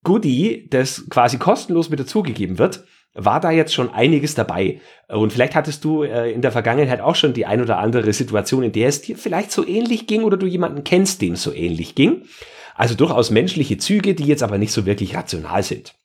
Goodie, 0.03 0.67
das 0.69 1.09
quasi 1.09 1.37
kostenlos 1.37 1.89
mit 1.89 1.99
dazugegeben 1.99 2.59
wird, 2.59 2.85
war 3.17 3.39
da 3.39 3.49
jetzt 3.49 3.73
schon 3.73 3.89
einiges 3.89 4.35
dabei. 4.35 4.79
Und 5.07 5.33
vielleicht 5.33 5.55
hattest 5.55 5.83
du 5.83 6.03
äh, 6.03 6.31
in 6.31 6.43
der 6.43 6.51
Vergangenheit 6.51 7.01
auch 7.01 7.15
schon 7.15 7.33
die 7.33 7.47
ein 7.47 7.61
oder 7.61 7.79
andere 7.79 8.13
Situation, 8.13 8.61
in 8.61 8.71
der 8.71 8.89
es 8.89 9.01
dir 9.01 9.17
vielleicht 9.17 9.51
so 9.51 9.67
ähnlich 9.67 10.05
ging 10.05 10.23
oder 10.23 10.37
du 10.37 10.45
jemanden 10.45 10.83
kennst, 10.83 11.21
dem 11.23 11.35
so 11.35 11.51
ähnlich 11.51 11.95
ging. 11.95 12.21
Also 12.77 12.95
durchaus 12.95 13.31
menschliche 13.31 13.77
Züge, 13.77 14.13
die 14.15 14.25
jetzt 14.25 14.43
aber 14.43 14.57
nicht 14.57 14.71
so 14.71 14.85
wirklich 14.85 15.15
rational 15.15 15.63
sind. 15.63 15.95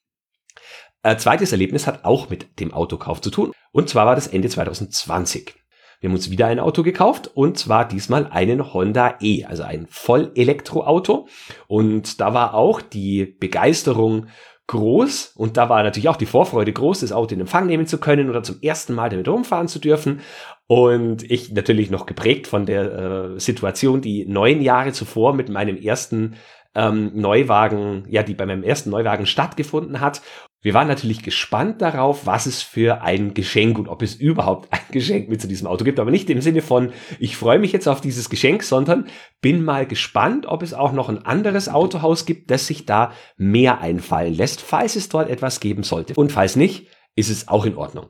Ein 1.03 1.19
zweites 1.19 1.53
Erlebnis 1.53 1.87
hat 1.87 2.05
auch 2.05 2.31
mit 2.31 2.59
dem 2.61 2.73
Autokauf 2.73 3.21
zu 3.21 3.31
tun. 3.31 3.53
Und 3.73 3.89
zwar 3.89 4.07
war 4.07 4.15
das 4.15 4.27
Ende 4.27 4.49
2020. 4.49 5.55
Wir 6.01 6.09
haben 6.09 6.17
uns 6.17 6.31
wieder 6.31 6.47
ein 6.47 6.59
Auto 6.59 6.83
gekauft 6.83 7.31
und 7.35 7.59
zwar 7.59 7.87
diesmal 7.87 8.27
einen 8.27 8.73
Honda 8.73 9.19
E, 9.21 9.45
also 9.45 9.63
ein 9.63 9.87
Vollelektroauto. 9.89 11.29
Und 11.69 12.21
da 12.21 12.35
war 12.35 12.55
auch 12.55 12.81
die 12.81 13.25
Begeisterung 13.25 14.27
groß 14.67 15.35
und 15.37 15.57
da 15.57 15.69
war 15.69 15.83
natürlich 15.83 16.09
auch 16.09 16.17
die 16.17 16.27
Vorfreude 16.27 16.73
groß, 16.73 17.01
das 17.01 17.13
Auto 17.13 17.35
in 17.35 17.41
Empfang 17.41 17.67
nehmen 17.67 17.87
zu 17.87 17.99
können 17.99 18.31
oder 18.31 18.43
zum 18.43 18.61
ersten 18.63 18.95
Mal 18.95 19.11
damit 19.11 19.29
rumfahren 19.29 19.69
zu 19.69 19.79
dürfen. 19.79 20.21
Und 20.67 21.31
ich 21.31 21.53
natürlich 21.53 21.91
noch 21.91 22.07
geprägt 22.07 22.47
von 22.47 22.65
der 22.65 22.93
äh, 22.93 23.41
Situation, 23.41 24.01
die 24.01 24.25
neun 24.25 24.63
Jahre 24.63 24.93
zuvor 24.93 25.35
mit 25.35 25.51
meinem 25.51 25.77
ersten 25.77 26.37
ähm, 26.75 27.13
Neuwagen, 27.15 28.05
ja, 28.09 28.23
die 28.23 28.35
bei 28.35 28.47
meinem 28.47 28.63
ersten 28.63 28.91
Neuwagen 28.91 29.27
stattgefunden 29.27 30.01
hat. 30.01 30.23
Wir 30.63 30.75
waren 30.75 30.87
natürlich 30.87 31.23
gespannt 31.23 31.83
darauf, 31.83 32.25
was 32.25 32.47
es 32.47 32.63
für 32.63 33.03
ein 33.03 33.35
Geschenk 33.35 33.79
und 33.79 33.89
ob 33.89 34.01
es 34.01 34.15
überhaupt 34.15 34.73
ein 34.73 34.81
Geschenk 34.93 35.29
mit 35.29 35.41
zu 35.41 35.49
diesem 35.49 35.67
Auto 35.67 35.85
gibt. 35.85 35.99
Aber 35.99 36.11
nicht 36.11 36.31
im 36.31 36.41
Sinne 36.41 36.63
von, 36.63 36.93
ich 37.19 37.37
freue 37.37 37.59
mich 37.59 37.73
jetzt 37.73 37.89
auf 37.89 38.01
dieses 38.01 38.31
Geschenk, 38.31 38.63
sondern 38.63 39.09
bin 39.41 39.65
mal 39.65 39.87
gespannt, 39.87 40.47
ob 40.47 40.63
es 40.63 40.73
auch 40.73 40.93
noch 40.93 41.09
ein 41.09 41.27
anderes 41.27 41.69
Autohaus 41.69 42.27
gibt, 42.27 42.51
das 42.51 42.67
sich 42.67 42.87
da 42.87 43.13
mehr 43.37 43.81
einfallen 43.81 44.35
lässt, 44.35 44.61
falls 44.61 44.97
es 44.97 45.09
dort 45.09 45.29
etwas 45.29 45.61
geben 45.61 45.83
sollte. 45.83 46.15
Und 46.15 46.31
falls 46.31 46.57
nicht, 46.57 46.87
ist 47.17 47.29
es 47.29 47.49
auch 47.49 47.67
in 47.67 47.77
Ordnung. 47.77 48.07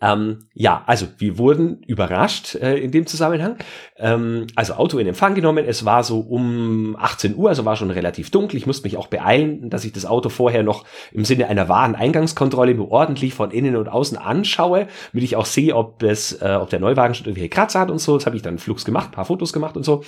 Ähm, 0.00 0.46
ja, 0.54 0.84
also 0.86 1.06
wir 1.18 1.38
wurden 1.38 1.82
überrascht 1.82 2.54
äh, 2.54 2.76
in 2.76 2.92
dem 2.92 3.06
Zusammenhang. 3.06 3.56
Ähm, 3.96 4.46
also 4.54 4.74
Auto 4.74 4.98
in 4.98 5.08
Empfang 5.08 5.34
genommen. 5.34 5.64
Es 5.66 5.84
war 5.84 6.04
so 6.04 6.20
um 6.20 6.96
18 6.96 7.36
Uhr, 7.36 7.48
also 7.48 7.64
war 7.64 7.74
schon 7.74 7.90
relativ 7.90 8.30
dunkel. 8.30 8.58
Ich 8.58 8.66
musste 8.66 8.84
mich 8.84 8.96
auch 8.96 9.08
beeilen, 9.08 9.70
dass 9.70 9.84
ich 9.84 9.92
das 9.92 10.06
Auto 10.06 10.28
vorher 10.28 10.62
noch 10.62 10.84
im 11.10 11.24
Sinne 11.24 11.48
einer 11.48 11.68
wahren 11.68 11.96
Eingangskontrolle 11.96 12.74
mir 12.74 12.88
ordentlich 12.90 13.34
von 13.34 13.50
innen 13.50 13.74
und 13.74 13.88
außen 13.88 14.16
anschaue, 14.16 14.86
damit 15.12 15.24
ich 15.24 15.34
auch 15.34 15.46
sehe, 15.46 15.74
ob 15.74 15.98
das, 15.98 16.32
äh, 16.40 16.58
ob 16.60 16.70
der 16.70 16.80
Neuwagen 16.80 17.14
schon 17.14 17.26
irgendwelche 17.26 17.50
Kratzer 17.50 17.80
hat 17.80 17.90
und 17.90 17.98
so. 17.98 18.16
Das 18.16 18.26
habe 18.26 18.36
ich 18.36 18.42
dann 18.42 18.58
flugs 18.58 18.84
gemacht, 18.84 19.10
paar 19.10 19.24
Fotos 19.24 19.52
gemacht 19.52 19.76
und 19.76 19.84
so. 19.84 20.04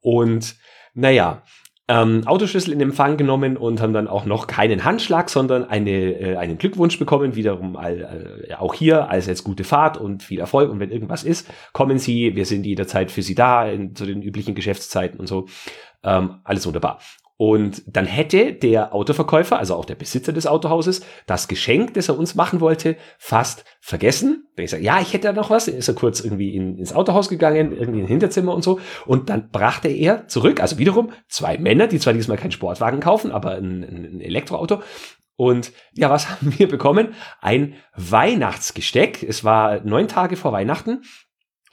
Und 0.00 0.56
naja, 0.92 1.42
ähm, 1.88 2.26
Autoschlüssel 2.26 2.72
in 2.72 2.80
Empfang 2.80 3.16
genommen 3.16 3.56
und 3.56 3.80
haben 3.80 3.92
dann 3.92 4.08
auch 4.08 4.24
noch 4.24 4.48
keinen 4.48 4.84
Handschlag, 4.84 5.30
sondern 5.30 5.64
eine, 5.64 5.90
äh, 5.90 6.36
einen 6.36 6.58
Glückwunsch 6.58 6.98
bekommen, 6.98 7.36
wiederum 7.36 7.76
all, 7.76 8.46
äh, 8.48 8.54
auch 8.54 8.74
hier 8.74 9.08
als 9.08 9.26
jetzt 9.26 9.44
gute 9.44 9.62
Fahrt 9.62 9.96
und 9.96 10.22
viel 10.22 10.40
Erfolg 10.40 10.70
und 10.70 10.80
wenn 10.80 10.90
irgendwas 10.90 11.22
ist, 11.22 11.48
kommen 11.72 11.98
Sie, 11.98 12.34
wir 12.34 12.44
sind 12.44 12.66
jederzeit 12.66 13.10
für 13.10 13.22
Sie 13.22 13.36
da 13.36 13.66
in, 13.68 13.94
zu 13.94 14.04
den 14.04 14.22
üblichen 14.22 14.54
Geschäftszeiten 14.54 15.20
und 15.20 15.26
so. 15.26 15.46
Ähm, 16.02 16.40
alles 16.44 16.66
wunderbar. 16.66 16.98
Und 17.38 17.82
dann 17.86 18.06
hätte 18.06 18.54
der 18.54 18.94
Autoverkäufer, 18.94 19.58
also 19.58 19.74
auch 19.74 19.84
der 19.84 19.94
Besitzer 19.94 20.32
des 20.32 20.46
Autohauses, 20.46 21.02
das 21.26 21.48
Geschenk, 21.48 21.92
das 21.92 22.08
er 22.08 22.18
uns 22.18 22.34
machen 22.34 22.60
wollte, 22.60 22.96
fast 23.18 23.64
vergessen. 23.80 24.48
Wenn 24.56 24.64
ich 24.64 24.70
sage, 24.70 24.82
ja, 24.82 25.00
ich 25.00 25.12
hätte 25.12 25.28
da 25.28 25.32
noch 25.34 25.50
was, 25.50 25.66
dann 25.66 25.74
ist 25.74 25.88
er 25.88 25.94
kurz 25.94 26.20
irgendwie 26.20 26.54
in, 26.54 26.78
ins 26.78 26.94
Autohaus 26.94 27.28
gegangen, 27.28 27.76
irgendwie 27.76 28.00
in 28.00 28.06
Hinterzimmer 28.06 28.54
und 28.54 28.62
so. 28.62 28.80
Und 29.04 29.28
dann 29.28 29.50
brachte 29.50 29.88
er 29.88 30.26
zurück, 30.28 30.60
also 30.60 30.78
wiederum 30.78 31.12
zwei 31.28 31.58
Männer, 31.58 31.88
die 31.88 31.98
zwar 31.98 32.14
diesmal 32.14 32.38
keinen 32.38 32.52
Sportwagen 32.52 33.00
kaufen, 33.00 33.30
aber 33.30 33.56
ein, 33.56 33.82
ein 33.82 34.20
Elektroauto. 34.22 34.80
Und 35.36 35.72
ja, 35.92 36.08
was 36.08 36.30
haben 36.30 36.58
wir 36.58 36.68
bekommen? 36.68 37.14
Ein 37.42 37.74
Weihnachtsgesteck. 37.94 39.22
Es 39.22 39.44
war 39.44 39.80
neun 39.84 40.08
Tage 40.08 40.36
vor 40.36 40.52
Weihnachten 40.52 41.02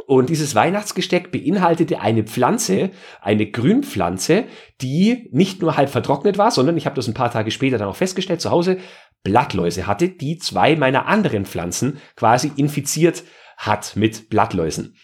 und 0.05 0.29
dieses 0.29 0.55
Weihnachtsgesteck 0.55 1.31
beinhaltete 1.31 1.99
eine 2.01 2.23
Pflanze, 2.23 2.91
eine 3.21 3.49
Grünpflanze, 3.49 4.45
die 4.81 5.29
nicht 5.31 5.61
nur 5.61 5.77
halb 5.77 5.89
vertrocknet 5.89 6.37
war, 6.37 6.51
sondern 6.51 6.77
ich 6.77 6.85
habe 6.85 6.95
das 6.95 7.07
ein 7.07 7.13
paar 7.13 7.31
Tage 7.31 7.51
später 7.51 7.77
dann 7.77 7.87
auch 7.87 7.95
festgestellt, 7.95 8.41
zu 8.41 8.51
Hause 8.51 8.77
Blattläuse 9.23 9.87
hatte, 9.87 10.09
die 10.09 10.37
zwei 10.37 10.75
meiner 10.75 11.05
anderen 11.05 11.45
Pflanzen 11.45 11.99
quasi 12.15 12.51
infiziert 12.55 13.23
hat 13.57 13.95
mit 13.95 14.29
Blattläusen. 14.29 14.95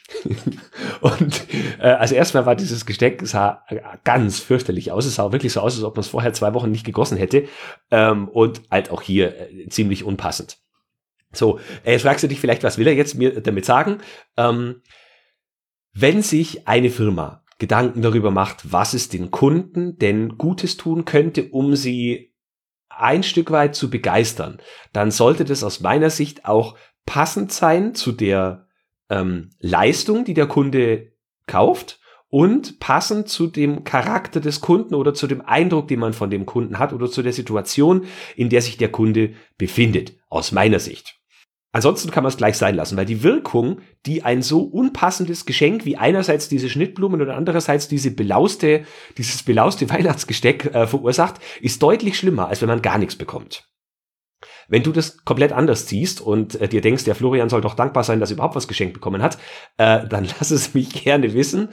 und 1.01 1.45
äh, 1.79 1.87
also 1.87 2.15
erstmal 2.15 2.45
war 2.45 2.55
dieses 2.55 2.85
Gesteck 2.85 3.21
sah 3.25 3.63
ganz 4.03 4.39
fürchterlich 4.39 4.91
aus. 4.91 5.05
Es 5.05 5.15
sah 5.15 5.31
wirklich 5.31 5.53
so 5.53 5.61
aus, 5.61 5.75
als 5.75 5.83
ob 5.83 5.95
man 5.95 6.01
es 6.01 6.09
vorher 6.09 6.33
zwei 6.33 6.53
Wochen 6.53 6.71
nicht 6.71 6.85
gegossen 6.85 7.17
hätte. 7.17 7.47
Ähm, 7.91 8.27
und 8.27 8.61
halt 8.69 8.91
auch 8.91 9.01
hier 9.01 9.39
äh, 9.39 9.69
ziemlich 9.69 10.03
unpassend. 10.03 10.57
So, 11.31 11.59
äh, 11.83 11.93
jetzt 11.93 12.03
fragst 12.03 12.23
du 12.23 12.27
dich 12.27 12.39
vielleicht, 12.39 12.63
was 12.63 12.77
will 12.77 12.87
er 12.87 12.93
jetzt 12.93 13.15
mir 13.15 13.41
damit 13.41 13.65
sagen? 13.65 13.99
Ähm, 14.37 14.81
wenn 15.93 16.21
sich 16.21 16.67
eine 16.67 16.89
Firma 16.89 17.43
Gedanken 17.59 18.01
darüber 18.01 18.31
macht, 18.31 18.71
was 18.71 18.93
es 18.93 19.09
den 19.09 19.31
Kunden 19.31 19.97
denn 19.97 20.37
Gutes 20.37 20.77
tun 20.77 21.05
könnte, 21.05 21.49
um 21.49 21.75
sie 21.75 22.33
ein 22.87 23.23
Stück 23.23 23.51
weit 23.51 23.75
zu 23.75 23.89
begeistern, 23.89 24.59
dann 24.93 25.11
sollte 25.11 25.45
das 25.45 25.63
aus 25.63 25.81
meiner 25.81 26.09
Sicht 26.09 26.45
auch 26.45 26.77
passend 27.05 27.51
sein 27.51 27.95
zu 27.95 28.11
der 28.11 28.67
ähm, 29.09 29.49
Leistung, 29.59 30.25
die 30.25 30.33
der 30.33 30.47
Kunde 30.47 31.11
kauft 31.47 31.99
und 32.29 32.79
passend 32.79 33.27
zu 33.27 33.47
dem 33.47 33.83
Charakter 33.83 34.39
des 34.39 34.61
Kunden 34.61 34.95
oder 34.95 35.13
zu 35.13 35.27
dem 35.27 35.41
Eindruck, 35.41 35.87
den 35.87 35.99
man 35.99 36.13
von 36.13 36.29
dem 36.29 36.45
Kunden 36.45 36.79
hat 36.79 36.93
oder 36.93 37.09
zu 37.09 37.23
der 37.23 37.33
Situation, 37.33 38.05
in 38.35 38.49
der 38.49 38.61
sich 38.61 38.77
der 38.77 38.91
Kunde 38.91 39.33
befindet, 39.57 40.13
aus 40.29 40.51
meiner 40.51 40.79
Sicht. 40.79 41.18
Ansonsten 41.71 42.09
kann 42.09 42.23
man 42.23 42.31
es 42.31 42.37
gleich 42.37 42.57
sein 42.57 42.75
lassen, 42.75 42.97
weil 42.97 43.05
die 43.05 43.21
Wirkung, 43.21 43.81
die 44.05 44.23
ein 44.23 44.41
so 44.41 44.61
unpassendes 44.61 45.45
Geschenk 45.45 45.85
wie 45.85 45.97
einerseits 45.97 46.49
diese 46.49 46.67
Schnittblumen 46.67 47.21
oder 47.21 47.35
andererseits 47.35 47.87
diese 47.87 48.11
belauste, 48.11 48.85
dieses 49.17 49.43
belauste 49.43 49.89
Weihnachtsgesteck 49.89 50.65
äh, 50.73 50.87
verursacht, 50.87 51.35
ist 51.61 51.83
deutlich 51.83 52.17
schlimmer, 52.17 52.47
als 52.47 52.61
wenn 52.61 52.69
man 52.69 52.81
gar 52.81 52.97
nichts 52.97 53.15
bekommt. 53.15 53.69
Wenn 54.67 54.83
du 54.83 54.91
das 54.91 55.25
komplett 55.25 55.51
anders 55.51 55.87
siehst 55.87 56.21
und 56.21 56.59
äh, 56.61 56.67
dir 56.67 56.81
denkst, 56.81 57.03
der 57.03 57.15
Florian 57.15 57.49
soll 57.49 57.61
doch 57.61 57.75
dankbar 57.75 58.03
sein, 58.03 58.19
dass 58.19 58.31
er 58.31 58.35
überhaupt 58.35 58.55
was 58.55 58.67
geschenkt 58.67 58.93
bekommen 58.93 59.21
hat, 59.21 59.37
äh, 59.77 60.07
dann 60.07 60.25
lass 60.39 60.49
es 60.49 60.73
mich 60.73 61.03
gerne 61.03 61.33
wissen. 61.33 61.69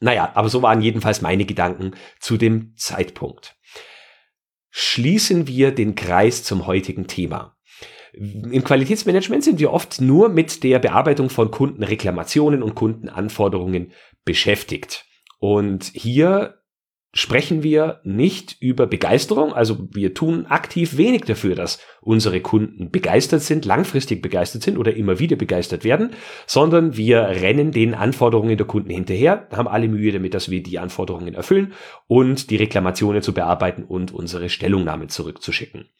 Naja, 0.00 0.32
aber 0.34 0.50
so 0.50 0.60
waren 0.60 0.82
jedenfalls 0.82 1.22
meine 1.22 1.46
Gedanken 1.46 1.92
zu 2.20 2.36
dem 2.36 2.74
Zeitpunkt. 2.76 3.56
Schließen 4.70 5.46
wir 5.46 5.70
den 5.70 5.94
Kreis 5.94 6.44
zum 6.44 6.66
heutigen 6.66 7.06
Thema. 7.06 7.56
Im 8.12 8.62
Qualitätsmanagement 8.62 9.42
sind 9.42 9.58
wir 9.58 9.72
oft 9.72 10.00
nur 10.00 10.28
mit 10.28 10.62
der 10.64 10.78
Bearbeitung 10.78 11.30
von 11.30 11.50
Kundenreklamationen 11.50 12.62
und 12.62 12.74
Kundenanforderungen 12.74 13.92
beschäftigt. 14.24 15.06
Und 15.38 15.90
hier 15.94 16.62
sprechen 17.14 17.62
wir 17.62 18.00
nicht 18.04 18.56
über 18.60 18.86
Begeisterung, 18.86 19.52
also 19.52 19.86
wir 19.92 20.14
tun 20.14 20.46
aktiv 20.46 20.96
wenig 20.96 21.22
dafür, 21.22 21.54
dass 21.54 21.78
unsere 22.00 22.40
Kunden 22.40 22.90
begeistert 22.90 23.42
sind, 23.42 23.66
langfristig 23.66 24.22
begeistert 24.22 24.62
sind 24.62 24.78
oder 24.78 24.94
immer 24.94 25.18
wieder 25.18 25.36
begeistert 25.36 25.84
werden, 25.84 26.12
sondern 26.46 26.96
wir 26.96 27.20
rennen 27.20 27.70
den 27.70 27.94
Anforderungen 27.94 28.56
der 28.56 28.66
Kunden 28.66 28.90
hinterher, 28.90 29.46
haben 29.52 29.68
alle 29.68 29.88
Mühe 29.88 30.12
damit, 30.12 30.32
dass 30.32 30.50
wir 30.50 30.62
die 30.62 30.78
Anforderungen 30.78 31.34
erfüllen 31.34 31.74
und 32.06 32.50
die 32.50 32.56
Reklamationen 32.56 33.20
zu 33.20 33.34
bearbeiten 33.34 33.84
und 33.84 34.12
unsere 34.12 34.48
Stellungnahme 34.48 35.08
zurückzuschicken. 35.08 35.90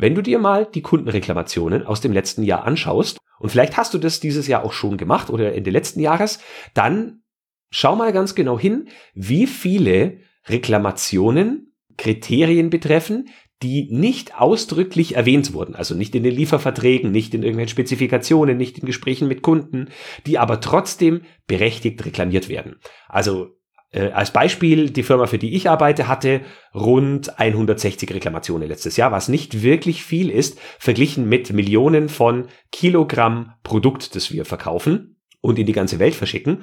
Wenn 0.00 0.14
du 0.14 0.22
dir 0.22 0.38
mal 0.38 0.66
die 0.66 0.80
Kundenreklamationen 0.80 1.84
aus 1.84 2.00
dem 2.00 2.12
letzten 2.12 2.42
Jahr 2.42 2.64
anschaust, 2.64 3.18
und 3.38 3.50
vielleicht 3.50 3.76
hast 3.76 3.92
du 3.92 3.98
das 3.98 4.18
dieses 4.18 4.46
Jahr 4.46 4.64
auch 4.64 4.72
schon 4.72 4.96
gemacht 4.96 5.28
oder 5.28 5.54
Ende 5.54 5.70
letzten 5.70 6.00
Jahres, 6.00 6.40
dann 6.72 7.22
schau 7.70 7.96
mal 7.96 8.12
ganz 8.12 8.34
genau 8.34 8.58
hin, 8.58 8.88
wie 9.12 9.46
viele 9.46 10.20
Reklamationen 10.48 11.74
Kriterien 11.98 12.70
betreffen, 12.70 13.28
die 13.62 13.88
nicht 13.90 14.40
ausdrücklich 14.40 15.16
erwähnt 15.16 15.52
wurden, 15.52 15.74
also 15.74 15.94
nicht 15.94 16.14
in 16.14 16.22
den 16.22 16.34
Lieferverträgen, 16.34 17.10
nicht 17.10 17.34
in 17.34 17.42
irgendwelchen 17.42 17.72
Spezifikationen, 17.72 18.56
nicht 18.56 18.78
in 18.78 18.86
Gesprächen 18.86 19.28
mit 19.28 19.42
Kunden, 19.42 19.88
die 20.24 20.38
aber 20.38 20.62
trotzdem 20.62 21.22
berechtigt 21.46 22.02
reklamiert 22.06 22.48
werden. 22.48 22.76
Also 23.06 23.59
äh, 23.92 24.10
als 24.10 24.32
Beispiel, 24.32 24.90
die 24.90 25.02
Firma, 25.02 25.26
für 25.26 25.38
die 25.38 25.54
ich 25.54 25.68
arbeite, 25.68 26.06
hatte 26.06 26.42
rund 26.74 27.38
160 27.38 28.12
Reklamationen 28.12 28.68
letztes 28.68 28.96
Jahr, 28.96 29.10
was 29.10 29.28
nicht 29.28 29.62
wirklich 29.62 30.04
viel 30.04 30.30
ist, 30.30 30.58
verglichen 30.78 31.28
mit 31.28 31.52
Millionen 31.52 32.08
von 32.08 32.46
Kilogramm 32.70 33.52
Produkt, 33.62 34.14
das 34.14 34.32
wir 34.32 34.44
verkaufen 34.44 35.16
und 35.40 35.58
in 35.58 35.66
die 35.66 35.72
ganze 35.72 35.98
Welt 35.98 36.14
verschicken. 36.14 36.62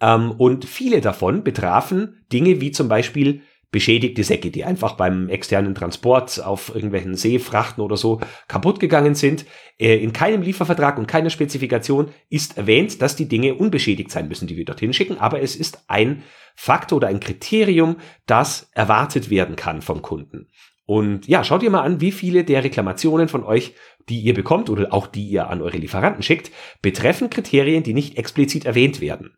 Ähm, 0.00 0.30
und 0.30 0.64
viele 0.64 1.00
davon 1.00 1.42
betrafen 1.42 2.24
Dinge 2.32 2.60
wie 2.60 2.70
zum 2.70 2.88
Beispiel 2.88 3.42
beschädigte 3.70 4.24
Säcke, 4.24 4.50
die 4.50 4.64
einfach 4.64 4.94
beim 4.94 5.28
externen 5.28 5.74
Transport 5.74 6.42
auf 6.42 6.74
irgendwelchen 6.74 7.14
Seefrachten 7.14 7.82
oder 7.82 7.96
so 7.96 8.20
kaputt 8.48 8.80
gegangen 8.80 9.14
sind. 9.14 9.44
Äh, 9.78 9.96
in 9.96 10.12
keinem 10.12 10.42
Liefervertrag 10.42 10.98
und 10.98 11.06
keiner 11.06 11.30
Spezifikation 11.30 12.10
ist 12.30 12.56
erwähnt, 12.56 13.02
dass 13.02 13.16
die 13.16 13.28
Dinge 13.28 13.54
unbeschädigt 13.54 14.10
sein 14.10 14.28
müssen, 14.28 14.46
die 14.48 14.56
wir 14.56 14.64
dorthin 14.64 14.92
schicken, 14.92 15.18
aber 15.18 15.42
es 15.42 15.54
ist 15.54 15.84
ein 15.88 16.22
Faktor 16.54 16.96
oder 16.96 17.08
ein 17.08 17.20
Kriterium, 17.20 17.96
das 18.26 18.70
erwartet 18.72 19.30
werden 19.30 19.54
kann 19.54 19.82
vom 19.82 20.02
Kunden. 20.02 20.48
Und 20.86 21.28
ja, 21.28 21.44
schaut 21.44 21.62
ihr 21.62 21.68
mal 21.68 21.82
an, 21.82 22.00
wie 22.00 22.12
viele 22.12 22.44
der 22.44 22.64
Reklamationen 22.64 23.28
von 23.28 23.44
euch, 23.44 23.74
die 24.08 24.20
ihr 24.20 24.32
bekommt 24.32 24.70
oder 24.70 24.94
auch 24.94 25.06
die 25.06 25.28
ihr 25.28 25.50
an 25.50 25.60
eure 25.60 25.76
Lieferanten 25.76 26.22
schickt, 26.22 26.50
betreffen 26.80 27.28
Kriterien, 27.28 27.82
die 27.82 27.92
nicht 27.92 28.16
explizit 28.16 28.64
erwähnt 28.64 29.02
werden. 29.02 29.36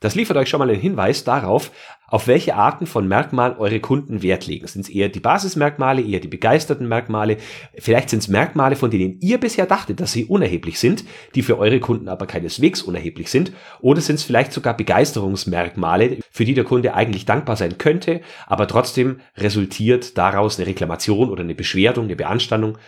Das 0.00 0.14
liefert 0.14 0.36
euch 0.36 0.48
schon 0.48 0.60
mal 0.60 0.70
einen 0.70 0.80
Hinweis 0.80 1.24
darauf, 1.24 1.72
auf 2.06 2.28
welche 2.28 2.54
Arten 2.54 2.86
von 2.86 3.08
Merkmalen 3.08 3.58
eure 3.58 3.80
Kunden 3.80 4.22
Wert 4.22 4.46
legen. 4.46 4.66
Sind 4.68 4.82
es 4.82 4.88
eher 4.88 5.08
die 5.08 5.18
Basismerkmale, 5.18 6.00
eher 6.00 6.20
die 6.20 6.28
begeisterten 6.28 6.86
Merkmale? 6.86 7.36
Vielleicht 7.76 8.08
sind 8.10 8.20
es 8.20 8.28
Merkmale, 8.28 8.76
von 8.76 8.90
denen 8.90 9.18
ihr 9.20 9.38
bisher 9.38 9.66
dachtet, 9.66 10.00
dass 10.00 10.12
sie 10.12 10.24
unerheblich 10.24 10.78
sind, 10.78 11.04
die 11.34 11.42
für 11.42 11.58
eure 11.58 11.80
Kunden 11.80 12.08
aber 12.08 12.26
keineswegs 12.26 12.80
unerheblich 12.80 13.28
sind. 13.28 13.52
Oder 13.80 14.00
sind 14.00 14.16
es 14.16 14.22
vielleicht 14.22 14.52
sogar 14.52 14.76
Begeisterungsmerkmale, 14.76 16.18
für 16.30 16.44
die 16.44 16.54
der 16.54 16.64
Kunde 16.64 16.94
eigentlich 16.94 17.26
dankbar 17.26 17.56
sein 17.56 17.76
könnte, 17.76 18.20
aber 18.46 18.68
trotzdem 18.68 19.20
resultiert 19.36 20.16
daraus 20.16 20.58
eine 20.58 20.68
Reklamation 20.68 21.28
oder 21.28 21.42
eine 21.42 21.56
Beschwerdung, 21.56 22.04
eine 22.04 22.16
Beanstandung, 22.16 22.78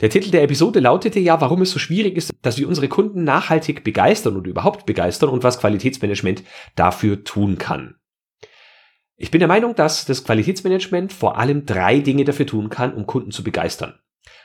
der 0.00 0.10
Titel 0.10 0.30
der 0.30 0.42
Episode 0.42 0.80
lautete 0.80 1.20
ja, 1.20 1.40
warum 1.40 1.62
es 1.62 1.70
so 1.70 1.78
schwierig 1.78 2.16
ist, 2.16 2.32
dass 2.42 2.58
wir 2.58 2.68
unsere 2.68 2.88
Kunden 2.88 3.22
nachhaltig 3.24 3.84
begeistern 3.84 4.36
oder 4.36 4.50
überhaupt 4.50 4.86
begeistern 4.86 5.30
und 5.30 5.44
was 5.44 5.60
Qualitätsmanagement 5.60 6.42
dafür 6.74 7.22
tun 7.22 7.58
kann. 7.58 7.96
Ich 9.16 9.30
bin 9.30 9.38
der 9.38 9.48
Meinung, 9.48 9.76
dass 9.76 10.04
das 10.04 10.24
Qualitätsmanagement 10.24 11.12
vor 11.12 11.38
allem 11.38 11.66
drei 11.66 12.00
Dinge 12.00 12.24
dafür 12.24 12.46
tun 12.46 12.68
kann, 12.68 12.92
um 12.94 13.06
Kunden 13.06 13.30
zu 13.30 13.44
begeistern. 13.44 13.94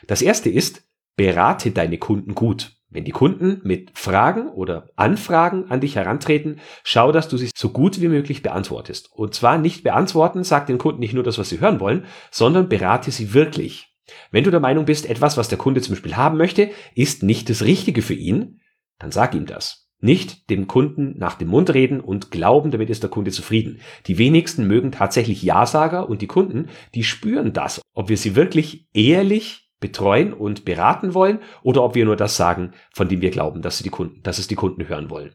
Das 0.06 0.22
erste 0.22 0.48
ist, 0.48 0.84
berate 1.16 1.72
deine 1.72 1.98
Kunden 1.98 2.34
gut. 2.36 2.76
Wenn 2.88 3.04
die 3.04 3.12
Kunden 3.12 3.60
mit 3.62 3.90
Fragen 3.96 4.48
oder 4.48 4.88
Anfragen 4.96 5.70
an 5.70 5.80
dich 5.80 5.96
herantreten, 5.96 6.60
schau, 6.82 7.12
dass 7.12 7.28
du 7.28 7.36
sie 7.36 7.50
so 7.56 7.70
gut 7.70 8.00
wie 8.00 8.08
möglich 8.08 8.42
beantwortest. 8.42 9.12
Und 9.12 9.34
zwar 9.34 9.58
nicht 9.58 9.84
beantworten, 9.84 10.42
sag 10.44 10.66
den 10.66 10.78
Kunden 10.78 11.00
nicht 11.00 11.14
nur 11.14 11.22
das, 11.22 11.38
was 11.38 11.48
sie 11.48 11.60
hören 11.60 11.78
wollen, 11.78 12.06
sondern 12.30 12.68
berate 12.68 13.10
sie 13.10 13.32
wirklich. 13.32 13.89
Wenn 14.30 14.44
du 14.44 14.50
der 14.50 14.60
Meinung 14.60 14.84
bist, 14.84 15.06
etwas, 15.06 15.36
was 15.36 15.48
der 15.48 15.58
Kunde 15.58 15.80
zum 15.80 15.94
Beispiel 15.94 16.16
haben 16.16 16.36
möchte, 16.36 16.70
ist 16.94 17.22
nicht 17.22 17.48
das 17.50 17.62
Richtige 17.62 18.02
für 18.02 18.14
ihn, 18.14 18.60
dann 18.98 19.12
sag 19.12 19.34
ihm 19.34 19.46
das. 19.46 19.88
Nicht 20.02 20.48
dem 20.48 20.66
Kunden 20.66 21.18
nach 21.18 21.34
dem 21.34 21.48
Mund 21.48 21.74
reden 21.74 22.00
und 22.00 22.30
glauben, 22.30 22.70
damit 22.70 22.88
ist 22.88 23.02
der 23.02 23.10
Kunde 23.10 23.30
zufrieden. 23.30 23.80
Die 24.06 24.16
wenigsten 24.16 24.66
mögen 24.66 24.92
tatsächlich 24.92 25.42
Ja-Sager 25.42 26.08
und 26.08 26.22
die 26.22 26.26
Kunden, 26.26 26.68
die 26.94 27.04
spüren 27.04 27.52
das, 27.52 27.82
ob 27.92 28.08
wir 28.08 28.16
sie 28.16 28.34
wirklich 28.34 28.88
ehrlich 28.94 29.70
betreuen 29.78 30.32
und 30.32 30.64
beraten 30.64 31.12
wollen 31.14 31.40
oder 31.62 31.82
ob 31.82 31.94
wir 31.94 32.04
nur 32.04 32.16
das 32.16 32.36
sagen, 32.36 32.72
von 32.92 33.08
dem 33.08 33.20
wir 33.20 33.30
glauben, 33.30 33.62
dass, 33.62 33.78
sie 33.78 33.84
die 33.84 33.90
Kunden, 33.90 34.22
dass 34.22 34.38
es 34.38 34.46
die 34.46 34.54
Kunden 34.54 34.88
hören 34.88 35.10
wollen. 35.10 35.34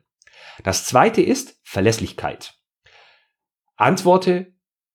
Das 0.64 0.86
zweite 0.86 1.22
ist 1.22 1.60
Verlässlichkeit. 1.64 2.56
Antworte 3.76 4.54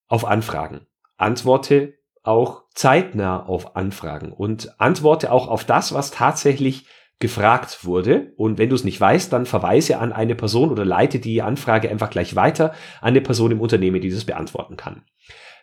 auf 0.08 0.25
Anfragen. 0.25 0.87
Antworte 1.16 2.00
auch 2.23 2.65
zeitnah 2.75 3.45
auf 3.45 3.77
Anfragen 3.77 4.33
und 4.33 4.81
antworte 4.81 5.33
auch 5.33 5.49
auf 5.49 5.65
das, 5.65 5.95
was 5.95 6.11
tatsächlich 6.11 6.87
gefragt 7.19 7.85
wurde. 7.85 8.33
Und 8.37 8.59
wenn 8.59 8.71
du 8.71 8.75
es 8.75 8.85
nicht 8.85 9.00
weißt, 9.00 9.33
dann 9.33 9.47
verweise 9.47 9.99
an 9.99 10.12
eine 10.12 10.35
Person 10.35 10.71
oder 10.71 10.85
leite 10.85 11.19
die 11.19 11.43
Anfrage 11.43 11.91
einfach 11.91 12.11
gleich 12.11 12.35
weiter 12.35 12.73
an 13.00 13.09
eine 13.09 13.21
Person 13.21 13.53
im 13.53 13.61
Unternehmen, 13.61 14.00
die 14.00 14.11
das 14.11 14.25
beantworten 14.25 14.77
kann. 14.77 15.03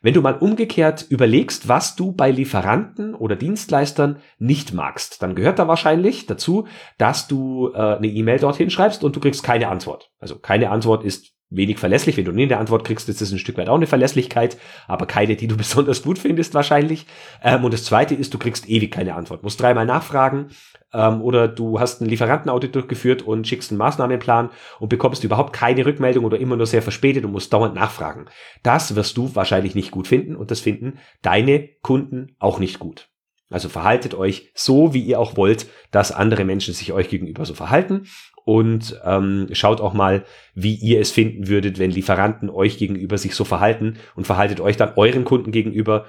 Wenn 0.02 0.14
du 0.14 0.22
mal 0.22 0.38
umgekehrt 0.38 1.06
überlegst, 1.10 1.68
was 1.68 1.96
du 1.96 2.12
bei 2.12 2.30
Lieferanten 2.30 3.16
oder 3.16 3.36
Dienstleistern 3.36 4.20
nicht 4.38 4.74
magst, 4.74 5.24
dann 5.24 5.34
gehört 5.34 5.58
da 5.58 5.68
wahrscheinlich 5.68 6.28
dazu, 6.28 6.68
dass 7.00 7.28
du 7.28 7.72
äh, 7.74 7.96
eine 7.96 8.08
E-Mail 8.08 8.40
dorthin 8.40 8.70
schreibst 8.70 9.04
und 9.04 9.16
du 9.16 9.20
kriegst 9.20 9.44
keine 9.44 9.70
Antwort. 9.70 10.12
Also 10.20 10.38
keine 10.38 10.70
Antwort 10.70 11.04
ist 11.04 11.34
wenig 11.50 11.80
verlässlich. 11.80 12.18
Wenn 12.18 12.26
du 12.26 12.32
nie 12.32 12.44
eine 12.44 12.58
Antwort 12.58 12.84
kriegst, 12.84 13.08
ist 13.10 13.22
das 13.22 13.32
ein 13.32 13.40
Stück 13.40 13.58
weit 13.58 13.70
auch 13.70 13.76
eine 13.76 13.88
Verlässlichkeit, 13.88 14.58
aber 14.88 15.06
keine, 15.06 15.36
die 15.36 15.48
du 15.48 15.58
besonders 15.58 16.04
gut 16.04 16.20
findest 16.20 16.54
wahrscheinlich. 16.54 17.06
Ähm, 17.44 17.64
und 17.64 17.74
das 17.74 17.84
zweite 17.84 18.16
ist, 18.16 18.34
du 18.34 18.38
kriegst 18.38 18.70
ewig 18.70 18.92
keine 18.92 19.16
Antwort. 19.16 19.44
Musst 19.44 19.62
dreimal 19.62 19.86
nachfragen 19.86 20.48
ähm, 20.94 21.22
oder 21.22 21.48
du 21.48 21.80
hast 21.80 22.02
einen 22.02 22.10
Lieferantenaudit 22.10 22.76
durchgeführt 22.76 23.22
und 23.22 23.48
schickst 23.48 23.72
einen 23.72 23.78
Maßnahmenplan 23.78 24.50
und 24.80 24.90
bekommst 24.90 25.24
überhaupt 25.24 25.54
keine 25.54 25.86
Rückmeldung 25.86 26.26
oder 26.26 26.40
immer 26.40 26.56
nur 26.56 26.68
sehr 26.68 26.82
verspätet 26.82 27.26
und 27.26 27.32
musst 27.32 27.54
dauernd 27.54 27.76
nachfragen. 27.76 28.26
Das 28.64 28.96
wirst 28.96 29.18
du 29.18 29.36
wahrscheinlich 29.36 29.76
nicht 29.76 29.92
gut 29.92 30.08
finden 30.08 30.36
und 30.36 30.52
das 30.52 30.60
finden 30.60 31.00
deine 31.22 31.70
Kunden 31.82 32.36
auch 32.40 32.60
nicht 32.60 32.80
gut. 32.80 33.10
Also 33.50 33.70
verhaltet 33.70 34.14
euch 34.14 34.52
so, 34.56 34.94
wie 34.94 35.02
ihr 35.02 35.20
auch 35.20 35.38
wollt, 35.38 35.68
dass 35.92 36.12
andere 36.12 36.44
Menschen 36.44 36.74
sich 36.74 36.92
euch 36.92 37.10
gegenüber 37.10 37.46
so 37.46 37.54
verhalten 37.54 38.08
und 38.44 39.00
ähm, 39.06 39.48
schaut 39.52 39.82
auch 39.82 39.94
mal, 39.94 40.26
wie 40.54 40.76
ihr 40.76 41.00
es 41.00 41.12
finden 41.12 41.48
würdet, 41.48 41.80
wenn 41.80 41.92
Lieferanten 41.92 42.50
euch 42.50 42.78
gegenüber 42.78 43.18
sich 43.18 43.36
so 43.36 43.46
verhalten 43.46 43.98
und 44.16 44.28
verhaltet 44.28 44.60
euch 44.60 44.78
dann 44.78 44.94
euren 44.96 45.24
Kunden 45.24 45.52
gegenüber 45.52 46.06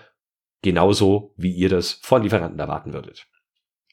genauso, 0.62 1.33
wie 1.37 1.52
ihr 1.52 1.68
das 1.68 1.99
von 2.02 2.23
Lieferanten 2.23 2.59
erwarten 2.59 2.92
würdet. 2.92 3.26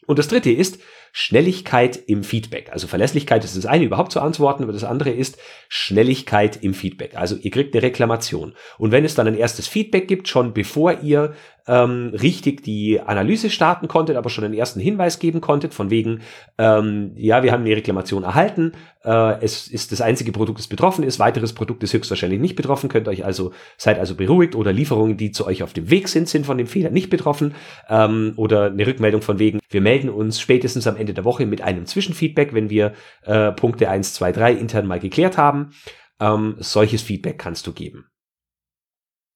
Und 0.08 0.20
das 0.20 0.28
dritte 0.28 0.52
ist 0.52 0.80
Schnelligkeit 1.18 1.98
im 2.08 2.26
Feedback. 2.26 2.72
Also 2.74 2.88
Verlässlichkeit 2.88 3.46
ist 3.46 3.56
das 3.56 3.66
eine, 3.66 3.86
überhaupt 3.86 4.12
zu 4.12 4.20
antworten, 4.20 4.64
aber 4.64 4.74
das 4.74 4.84
andere 4.84 5.12
ist 5.12 5.38
Schnelligkeit 5.70 6.62
im 6.62 6.74
Feedback. 6.74 7.16
Also 7.16 7.38
ihr 7.38 7.52
kriegt 7.52 7.74
eine 7.74 7.84
Reklamation. 7.84 8.54
Und 8.78 8.92
wenn 8.92 9.06
es 9.06 9.16
dann 9.16 9.26
ein 9.26 9.38
erstes 9.38 9.66
Feedback 9.66 10.10
gibt, 10.10 10.28
schon 10.28 10.54
bevor 10.54 11.00
ihr 11.04 11.34
ähm, 11.68 12.12
richtig 12.14 12.64
die 12.64 13.00
Analyse 13.00 13.50
starten 13.50 13.88
konntet, 13.88 14.18
aber 14.18 14.30
schon 14.30 14.44
einen 14.44 14.54
ersten 14.54 14.80
Hinweis 14.80 15.20
geben 15.20 15.42
konntet, 15.42 15.74
von 15.74 15.90
wegen, 15.90 16.22
ähm, 16.58 17.12
ja, 17.16 17.44
wir 17.44 17.52
haben 17.52 17.64
eine 17.64 17.76
Reklamation 17.76 18.24
erhalten, 18.24 18.74
äh, 19.04 19.42
es 19.42 19.68
ist 19.68 19.92
das 19.92 20.02
einzige 20.02 20.32
Produkt, 20.32 20.60
das 20.60 20.68
betroffen 20.68 21.04
ist, 21.04 21.18
weiteres 21.20 21.54
Produkt 21.54 21.84
ist 21.84 21.94
höchstwahrscheinlich 21.94 22.40
nicht 22.40 22.56
betroffen, 22.56 22.90
könnt 22.90 23.08
euch 23.08 23.26
also, 23.26 23.52
seid 23.78 24.00
also 24.00 24.16
beruhigt 24.16 24.56
oder 24.56 24.74
Lieferungen, 24.74 25.18
die 25.18 25.32
zu 25.32 25.48
euch 25.48 25.64
auf 25.64 25.74
dem 25.74 25.90
Weg 25.90 26.08
sind, 26.08 26.30
sind 26.30 26.46
von 26.46 26.58
dem 26.58 26.68
Fehler 26.68 26.92
nicht 26.92 27.10
betroffen 27.10 27.56
ähm, 27.90 28.34
oder 28.36 28.66
eine 28.66 28.86
Rückmeldung 28.86 29.22
von 29.22 29.40
wegen, 29.40 29.60
wir 29.70 29.82
melden 29.82 30.10
uns 30.10 30.40
spätestens 30.40 30.86
am 30.88 30.98
Ende 30.98 31.05
der 31.14 31.26
Woche 31.26 31.46
mit 31.46 31.62
einem 31.62 31.86
Zwischenfeedback, 31.86 32.54
wenn 32.54 32.70
wir 32.70 32.94
äh, 33.24 33.52
Punkte 33.52 33.90
1, 33.90 34.14
2, 34.14 34.32
3 34.32 34.54
intern 34.54 34.88
mal 34.88 35.00
geklärt 35.00 35.38
haben. 35.38 35.72
Ähm, 36.20 36.56
solches 36.60 37.02
Feedback 37.02 37.38
kannst 37.38 37.68
du 37.68 37.74
geben. 37.74 38.06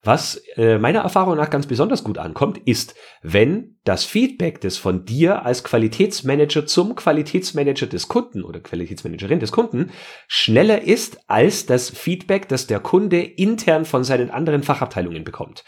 Was 0.01 0.41
äh, 0.55 0.77
meiner 0.77 1.01
Erfahrung 1.01 1.35
nach 1.35 1.49
ganz 1.49 1.67
besonders 1.67 2.05
gut 2.05 2.17
ankommt, 2.17 2.57
ist, 2.57 2.95
wenn 3.21 3.79
das 3.83 4.05
Feedback, 4.05 4.61
das 4.61 4.77
von 4.77 5.03
dir 5.03 5.45
als 5.45 5.65
Qualitätsmanager 5.65 6.65
zum 6.65 6.95
Qualitätsmanager 6.95 7.85
des 7.85 8.07
Kunden 8.07 8.45
oder 8.45 8.61
Qualitätsmanagerin 8.61 9.41
des 9.41 9.51
Kunden 9.51 9.91
schneller 10.29 10.83
ist 10.83 11.19
als 11.29 11.65
das 11.65 11.89
Feedback, 11.89 12.47
das 12.47 12.65
der 12.65 12.79
Kunde 12.79 13.21
intern 13.21 13.83
von 13.83 14.05
seinen 14.05 14.29
anderen 14.29 14.63
Fachabteilungen 14.63 15.25
bekommt. 15.25 15.65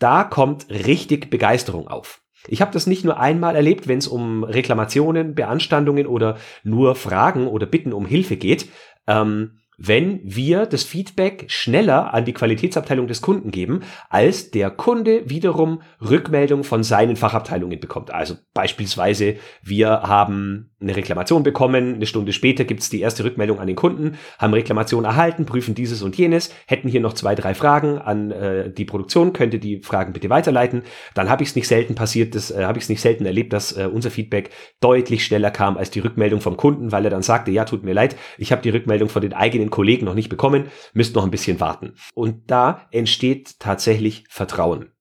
Da 0.00 0.24
kommt 0.24 0.68
richtig 0.70 1.30
Begeisterung 1.30 1.86
auf. 1.86 2.20
Ich 2.48 2.60
habe 2.60 2.72
das 2.72 2.86
nicht 2.86 3.04
nur 3.04 3.18
einmal 3.20 3.54
erlebt, 3.54 3.88
wenn 3.88 3.98
es 3.98 4.08
um 4.08 4.42
Reklamationen, 4.42 5.34
Beanstandungen 5.34 6.06
oder 6.06 6.36
nur 6.64 6.94
Fragen 6.94 7.46
oder 7.46 7.66
Bitten 7.66 7.92
um 7.92 8.06
Hilfe 8.06 8.36
geht. 8.36 8.68
Ähm, 9.06 9.57
wenn 9.78 10.20
wir 10.24 10.66
das 10.66 10.82
Feedback 10.82 11.44
schneller 11.46 12.12
an 12.12 12.24
die 12.24 12.32
Qualitätsabteilung 12.32 13.06
des 13.06 13.22
Kunden 13.22 13.52
geben, 13.52 13.80
als 14.10 14.50
der 14.50 14.70
Kunde 14.70 15.22
wiederum 15.30 15.82
Rückmeldung 16.00 16.64
von 16.64 16.82
seinen 16.82 17.14
Fachabteilungen 17.14 17.78
bekommt. 17.78 18.12
Also 18.12 18.34
beispielsweise, 18.54 19.36
wir 19.62 20.02
haben 20.02 20.70
eine 20.80 20.96
Reklamation 20.96 21.42
bekommen, 21.42 21.94
eine 21.94 22.06
Stunde 22.06 22.32
später 22.32 22.64
gibt 22.64 22.80
es 22.80 22.90
die 22.90 23.00
erste 23.00 23.24
Rückmeldung 23.24 23.58
an 23.58 23.66
den 23.66 23.74
Kunden, 23.74 24.16
haben 24.38 24.54
Reklamation 24.54 25.04
erhalten, 25.04 25.44
prüfen 25.44 25.74
dieses 25.74 26.02
und 26.02 26.16
jenes, 26.16 26.54
hätten 26.66 26.88
hier 26.88 27.00
noch 27.00 27.14
zwei, 27.14 27.34
drei 27.34 27.54
Fragen 27.54 27.98
an 27.98 28.30
äh, 28.30 28.70
die 28.70 28.84
Produktion, 28.84 29.32
könnte 29.32 29.58
die 29.58 29.80
Fragen 29.82 30.12
bitte 30.12 30.30
weiterleiten. 30.30 30.82
Dann 31.14 31.28
habe 31.28 31.42
ich 31.42 31.50
es 31.50 31.56
nicht 31.56 31.66
selten 31.66 31.96
passiert, 31.96 32.34
das 32.36 32.52
äh, 32.52 32.64
habe 32.64 32.78
ich 32.78 32.84
es 32.84 32.88
nicht 32.88 33.00
selten 33.00 33.26
erlebt, 33.26 33.52
dass 33.52 33.76
äh, 33.76 33.88
unser 33.92 34.10
Feedback 34.10 34.50
deutlich 34.80 35.24
schneller 35.24 35.50
kam 35.50 35.76
als 35.76 35.90
die 35.90 36.00
Rückmeldung 36.00 36.40
vom 36.40 36.56
Kunden, 36.56 36.92
weil 36.92 37.04
er 37.04 37.10
dann 37.10 37.22
sagte, 37.22 37.50
ja, 37.50 37.64
tut 37.64 37.82
mir 37.82 37.94
leid, 37.94 38.14
ich 38.38 38.52
habe 38.52 38.62
die 38.62 38.70
Rückmeldung 38.70 39.08
von 39.08 39.22
den 39.22 39.32
eigenen 39.32 39.67
Kollegen 39.70 40.06
noch 40.06 40.14
nicht 40.14 40.28
bekommen, 40.28 40.70
müsst 40.92 41.14
noch 41.14 41.24
ein 41.24 41.30
bisschen 41.30 41.60
warten. 41.60 41.94
Und 42.14 42.50
da 42.50 42.86
entsteht 42.90 43.58
tatsächlich 43.58 44.24
Vertrauen. 44.28 44.92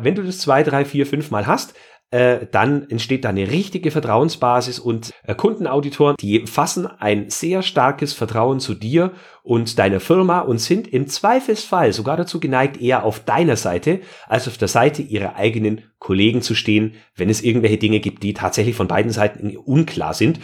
Wenn 0.00 0.14
du 0.14 0.22
das 0.22 0.38
zwei, 0.38 0.62
drei, 0.62 0.84
vier, 0.84 1.06
fünf 1.06 1.30
Mal 1.30 1.46
hast, 1.46 1.74
äh, 2.10 2.46
dann 2.50 2.88
entsteht 2.88 3.26
da 3.26 3.28
eine 3.28 3.50
richtige 3.50 3.90
Vertrauensbasis 3.90 4.78
und 4.78 5.12
äh, 5.24 5.34
Kundenauditoren, 5.34 6.16
die 6.18 6.46
fassen 6.46 6.86
ein 6.86 7.28
sehr 7.28 7.60
starkes 7.62 8.14
Vertrauen 8.14 8.60
zu 8.60 8.74
dir 8.74 9.12
und 9.42 9.78
deiner 9.78 10.00
Firma 10.00 10.40
und 10.40 10.58
sind 10.58 10.88
im 10.88 11.06
Zweifelsfall 11.06 11.92
sogar 11.92 12.16
dazu 12.16 12.40
geneigt, 12.40 12.80
eher 12.80 13.04
auf 13.04 13.20
deiner 13.20 13.56
Seite 13.56 14.00
als 14.26 14.48
auf 14.48 14.56
der 14.56 14.68
Seite 14.68 15.02
ihrer 15.02 15.36
eigenen 15.36 15.82
Kollegen 15.98 16.40
zu 16.40 16.54
stehen, 16.54 16.94
wenn 17.14 17.28
es 17.28 17.42
irgendwelche 17.42 17.76
Dinge 17.76 18.00
gibt, 18.00 18.22
die 18.22 18.32
tatsächlich 18.32 18.74
von 18.74 18.88
beiden 18.88 19.12
Seiten 19.12 19.54
unklar 19.58 20.14
sind. 20.14 20.40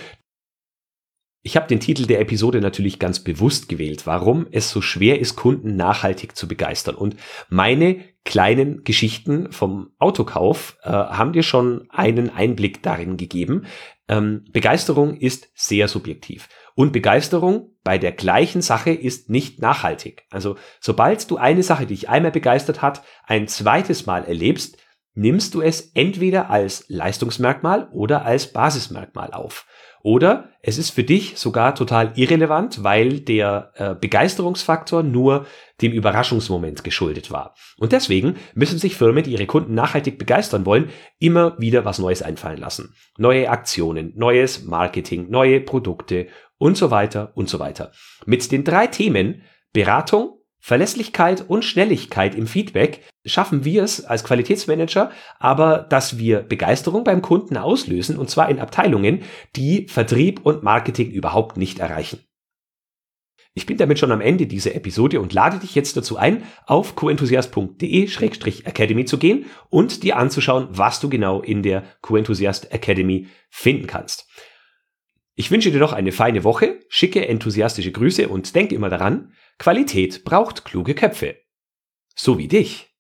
Ich 1.47 1.57
habe 1.57 1.67
den 1.67 1.79
Titel 1.79 2.07
der 2.07 2.21
Episode 2.21 2.63
natürlich 2.63 2.99
ganz 2.99 3.21
bewusst 3.21 3.69
gewählt, 3.69 4.07
warum 4.07 4.47
es 4.51 4.71
so 4.71 4.81
schwer 4.81 5.21
ist, 5.21 5.37
Kunden 5.37 5.77
nachhaltig 5.77 6.35
zu 6.35 6.49
begeistern. 6.49 6.95
Und 6.95 7.17
meine 7.51 8.03
kleinen 8.25 8.83
Geschichten 8.83 9.53
vom 9.53 9.91
Autokauf 9.99 10.79
äh, 10.83 10.89
haben 10.89 11.35
dir 11.35 11.43
schon 11.43 11.87
einen 11.91 12.31
Einblick 12.31 12.83
darin 12.83 13.19
gegeben. 13.19 13.67
Ähm, 14.09 14.47
Begeisterung 14.53 15.19
ist 15.19 15.51
sehr 15.55 15.87
subjektiv. 15.87 16.49
Und 16.75 16.95
Begeisterung 16.95 17.73
bei 17.85 17.99
der 17.99 18.13
gleichen 18.13 18.63
Sache 18.63 18.93
ist 18.93 19.29
nicht 19.29 19.61
nachhaltig. 19.61 20.25
Also 20.31 20.57
sobald 20.81 21.31
du 21.31 21.37
eine 21.37 21.63
Sache, 21.63 21.85
die 21.85 21.95
dich 21.95 22.09
einmal 22.09 22.33
begeistert 22.33 22.81
hat, 22.81 23.03
ein 23.27 23.49
zweites 23.49 24.07
Mal 24.07 24.25
erlebst, 24.25 24.79
nimmst 25.15 25.55
du 25.55 25.61
es 25.61 25.93
entweder 25.95 26.51
als 26.51 26.85
Leistungsmerkmal 26.89 27.89
oder 27.93 28.25
als 28.25 28.53
Basismerkmal 28.53 29.33
auf. 29.33 29.67
Oder 30.03 30.51
es 30.61 30.77
ist 30.77 30.91
für 30.91 31.03
dich 31.03 31.39
sogar 31.39 31.75
total 31.75 32.13
irrelevant, 32.15 32.85
weil 32.85 33.21
der 33.21 33.73
äh, 33.77 33.95
Begeisterungsfaktor 33.95 35.03
nur 35.03 35.47
dem 35.81 35.93
Überraschungsmoment 35.93 36.85
geschuldet 36.85 37.31
war. 37.31 37.55
Und 37.79 37.93
deswegen 37.93 38.37
müssen 38.55 38.79
sich 38.79 38.97
Firmen, 38.97 39.25
die 39.25 39.33
ihre 39.33 39.47
Kunden 39.47 39.73
nachhaltig 39.73 40.19
begeistern 40.19 40.67
wollen, 40.67 40.91
immer 41.21 41.59
wieder 41.59 41.87
was 41.87 41.99
Neues 41.99 42.21
einfallen 42.21 42.59
lassen. 42.59 42.95
Neue 43.17 43.49
Aktionen, 43.49 44.13
neues 44.15 44.65
Marketing, 44.65 45.31
neue 45.31 45.63
Produkte 45.63 46.27
und 46.59 46.77
so 46.77 46.91
weiter 46.91 47.33
und 47.35 47.49
so 47.49 47.59
weiter. 47.59 47.91
Mit 48.27 48.53
den 48.53 48.63
drei 48.63 48.89
Themen 48.89 49.41
Beratung, 49.73 50.39
Verlässlichkeit 50.67 51.45
und 51.47 51.63
Schnelligkeit 51.63 52.35
im 52.35 52.47
Feedback 52.47 53.03
schaffen 53.27 53.67
wir 53.67 53.83
es 53.83 54.03
als 54.03 54.25
Qualitätsmanager, 54.25 55.11
aber 55.39 55.85
dass 55.91 56.17
wir 56.17 56.41
Begeisterung 56.41 57.05
beim 57.05 57.21
Kunden 57.21 57.59
auslösen 57.59 58.17
und 58.17 58.31
zwar 58.31 58.49
in 58.49 58.59
Abteilungen, 58.59 59.25
die 59.57 59.87
Vertrieb 59.89 60.41
und 60.43 60.63
Marketing 60.63 61.11
überhaupt 61.11 61.59
nicht 61.59 61.81
erreichen. 61.81 62.21
Ich 63.53 63.67
bin 63.67 63.77
damit 63.77 63.99
schon 63.99 64.11
am 64.11 64.23
Ende 64.23 64.47
dieser 64.47 64.75
Episode 64.75 65.21
und 65.21 65.35
lade 65.35 65.59
dich 65.59 65.75
jetzt 65.75 65.99
dazu 65.99 66.17
ein, 66.17 66.45
auf 66.65 66.97
coenthusiast.de-academy 66.97 69.05
zu 69.05 69.19
gehen 69.19 69.45
und 69.69 70.03
dir 70.03 70.17
anzuschauen, 70.17 70.69
was 70.71 70.99
du 70.99 71.11
genau 71.11 71.43
in 71.43 71.63
der 71.63 71.85
Coenthusiast 72.01 72.73
Academy 72.73 73.27
finden 73.51 73.87
kannst. 73.87 74.31
Ich 75.35 75.51
wünsche 75.51 75.71
dir 75.71 75.81
noch 75.81 75.93
eine 75.93 76.13
feine 76.13 76.43
Woche, 76.43 76.81
schicke 76.89 77.29
enthusiastische 77.29 77.93
Grüße 77.93 78.29
und 78.29 78.55
denk 78.55 78.73
immer 78.73 78.89
daran, 78.89 79.35
Qualität 79.59 80.25
braucht 80.25 80.65
kluge 80.65 80.95
Köpfe. 80.95 81.39
So 82.15 82.39
wie 82.39 82.49
dich. 82.49 82.94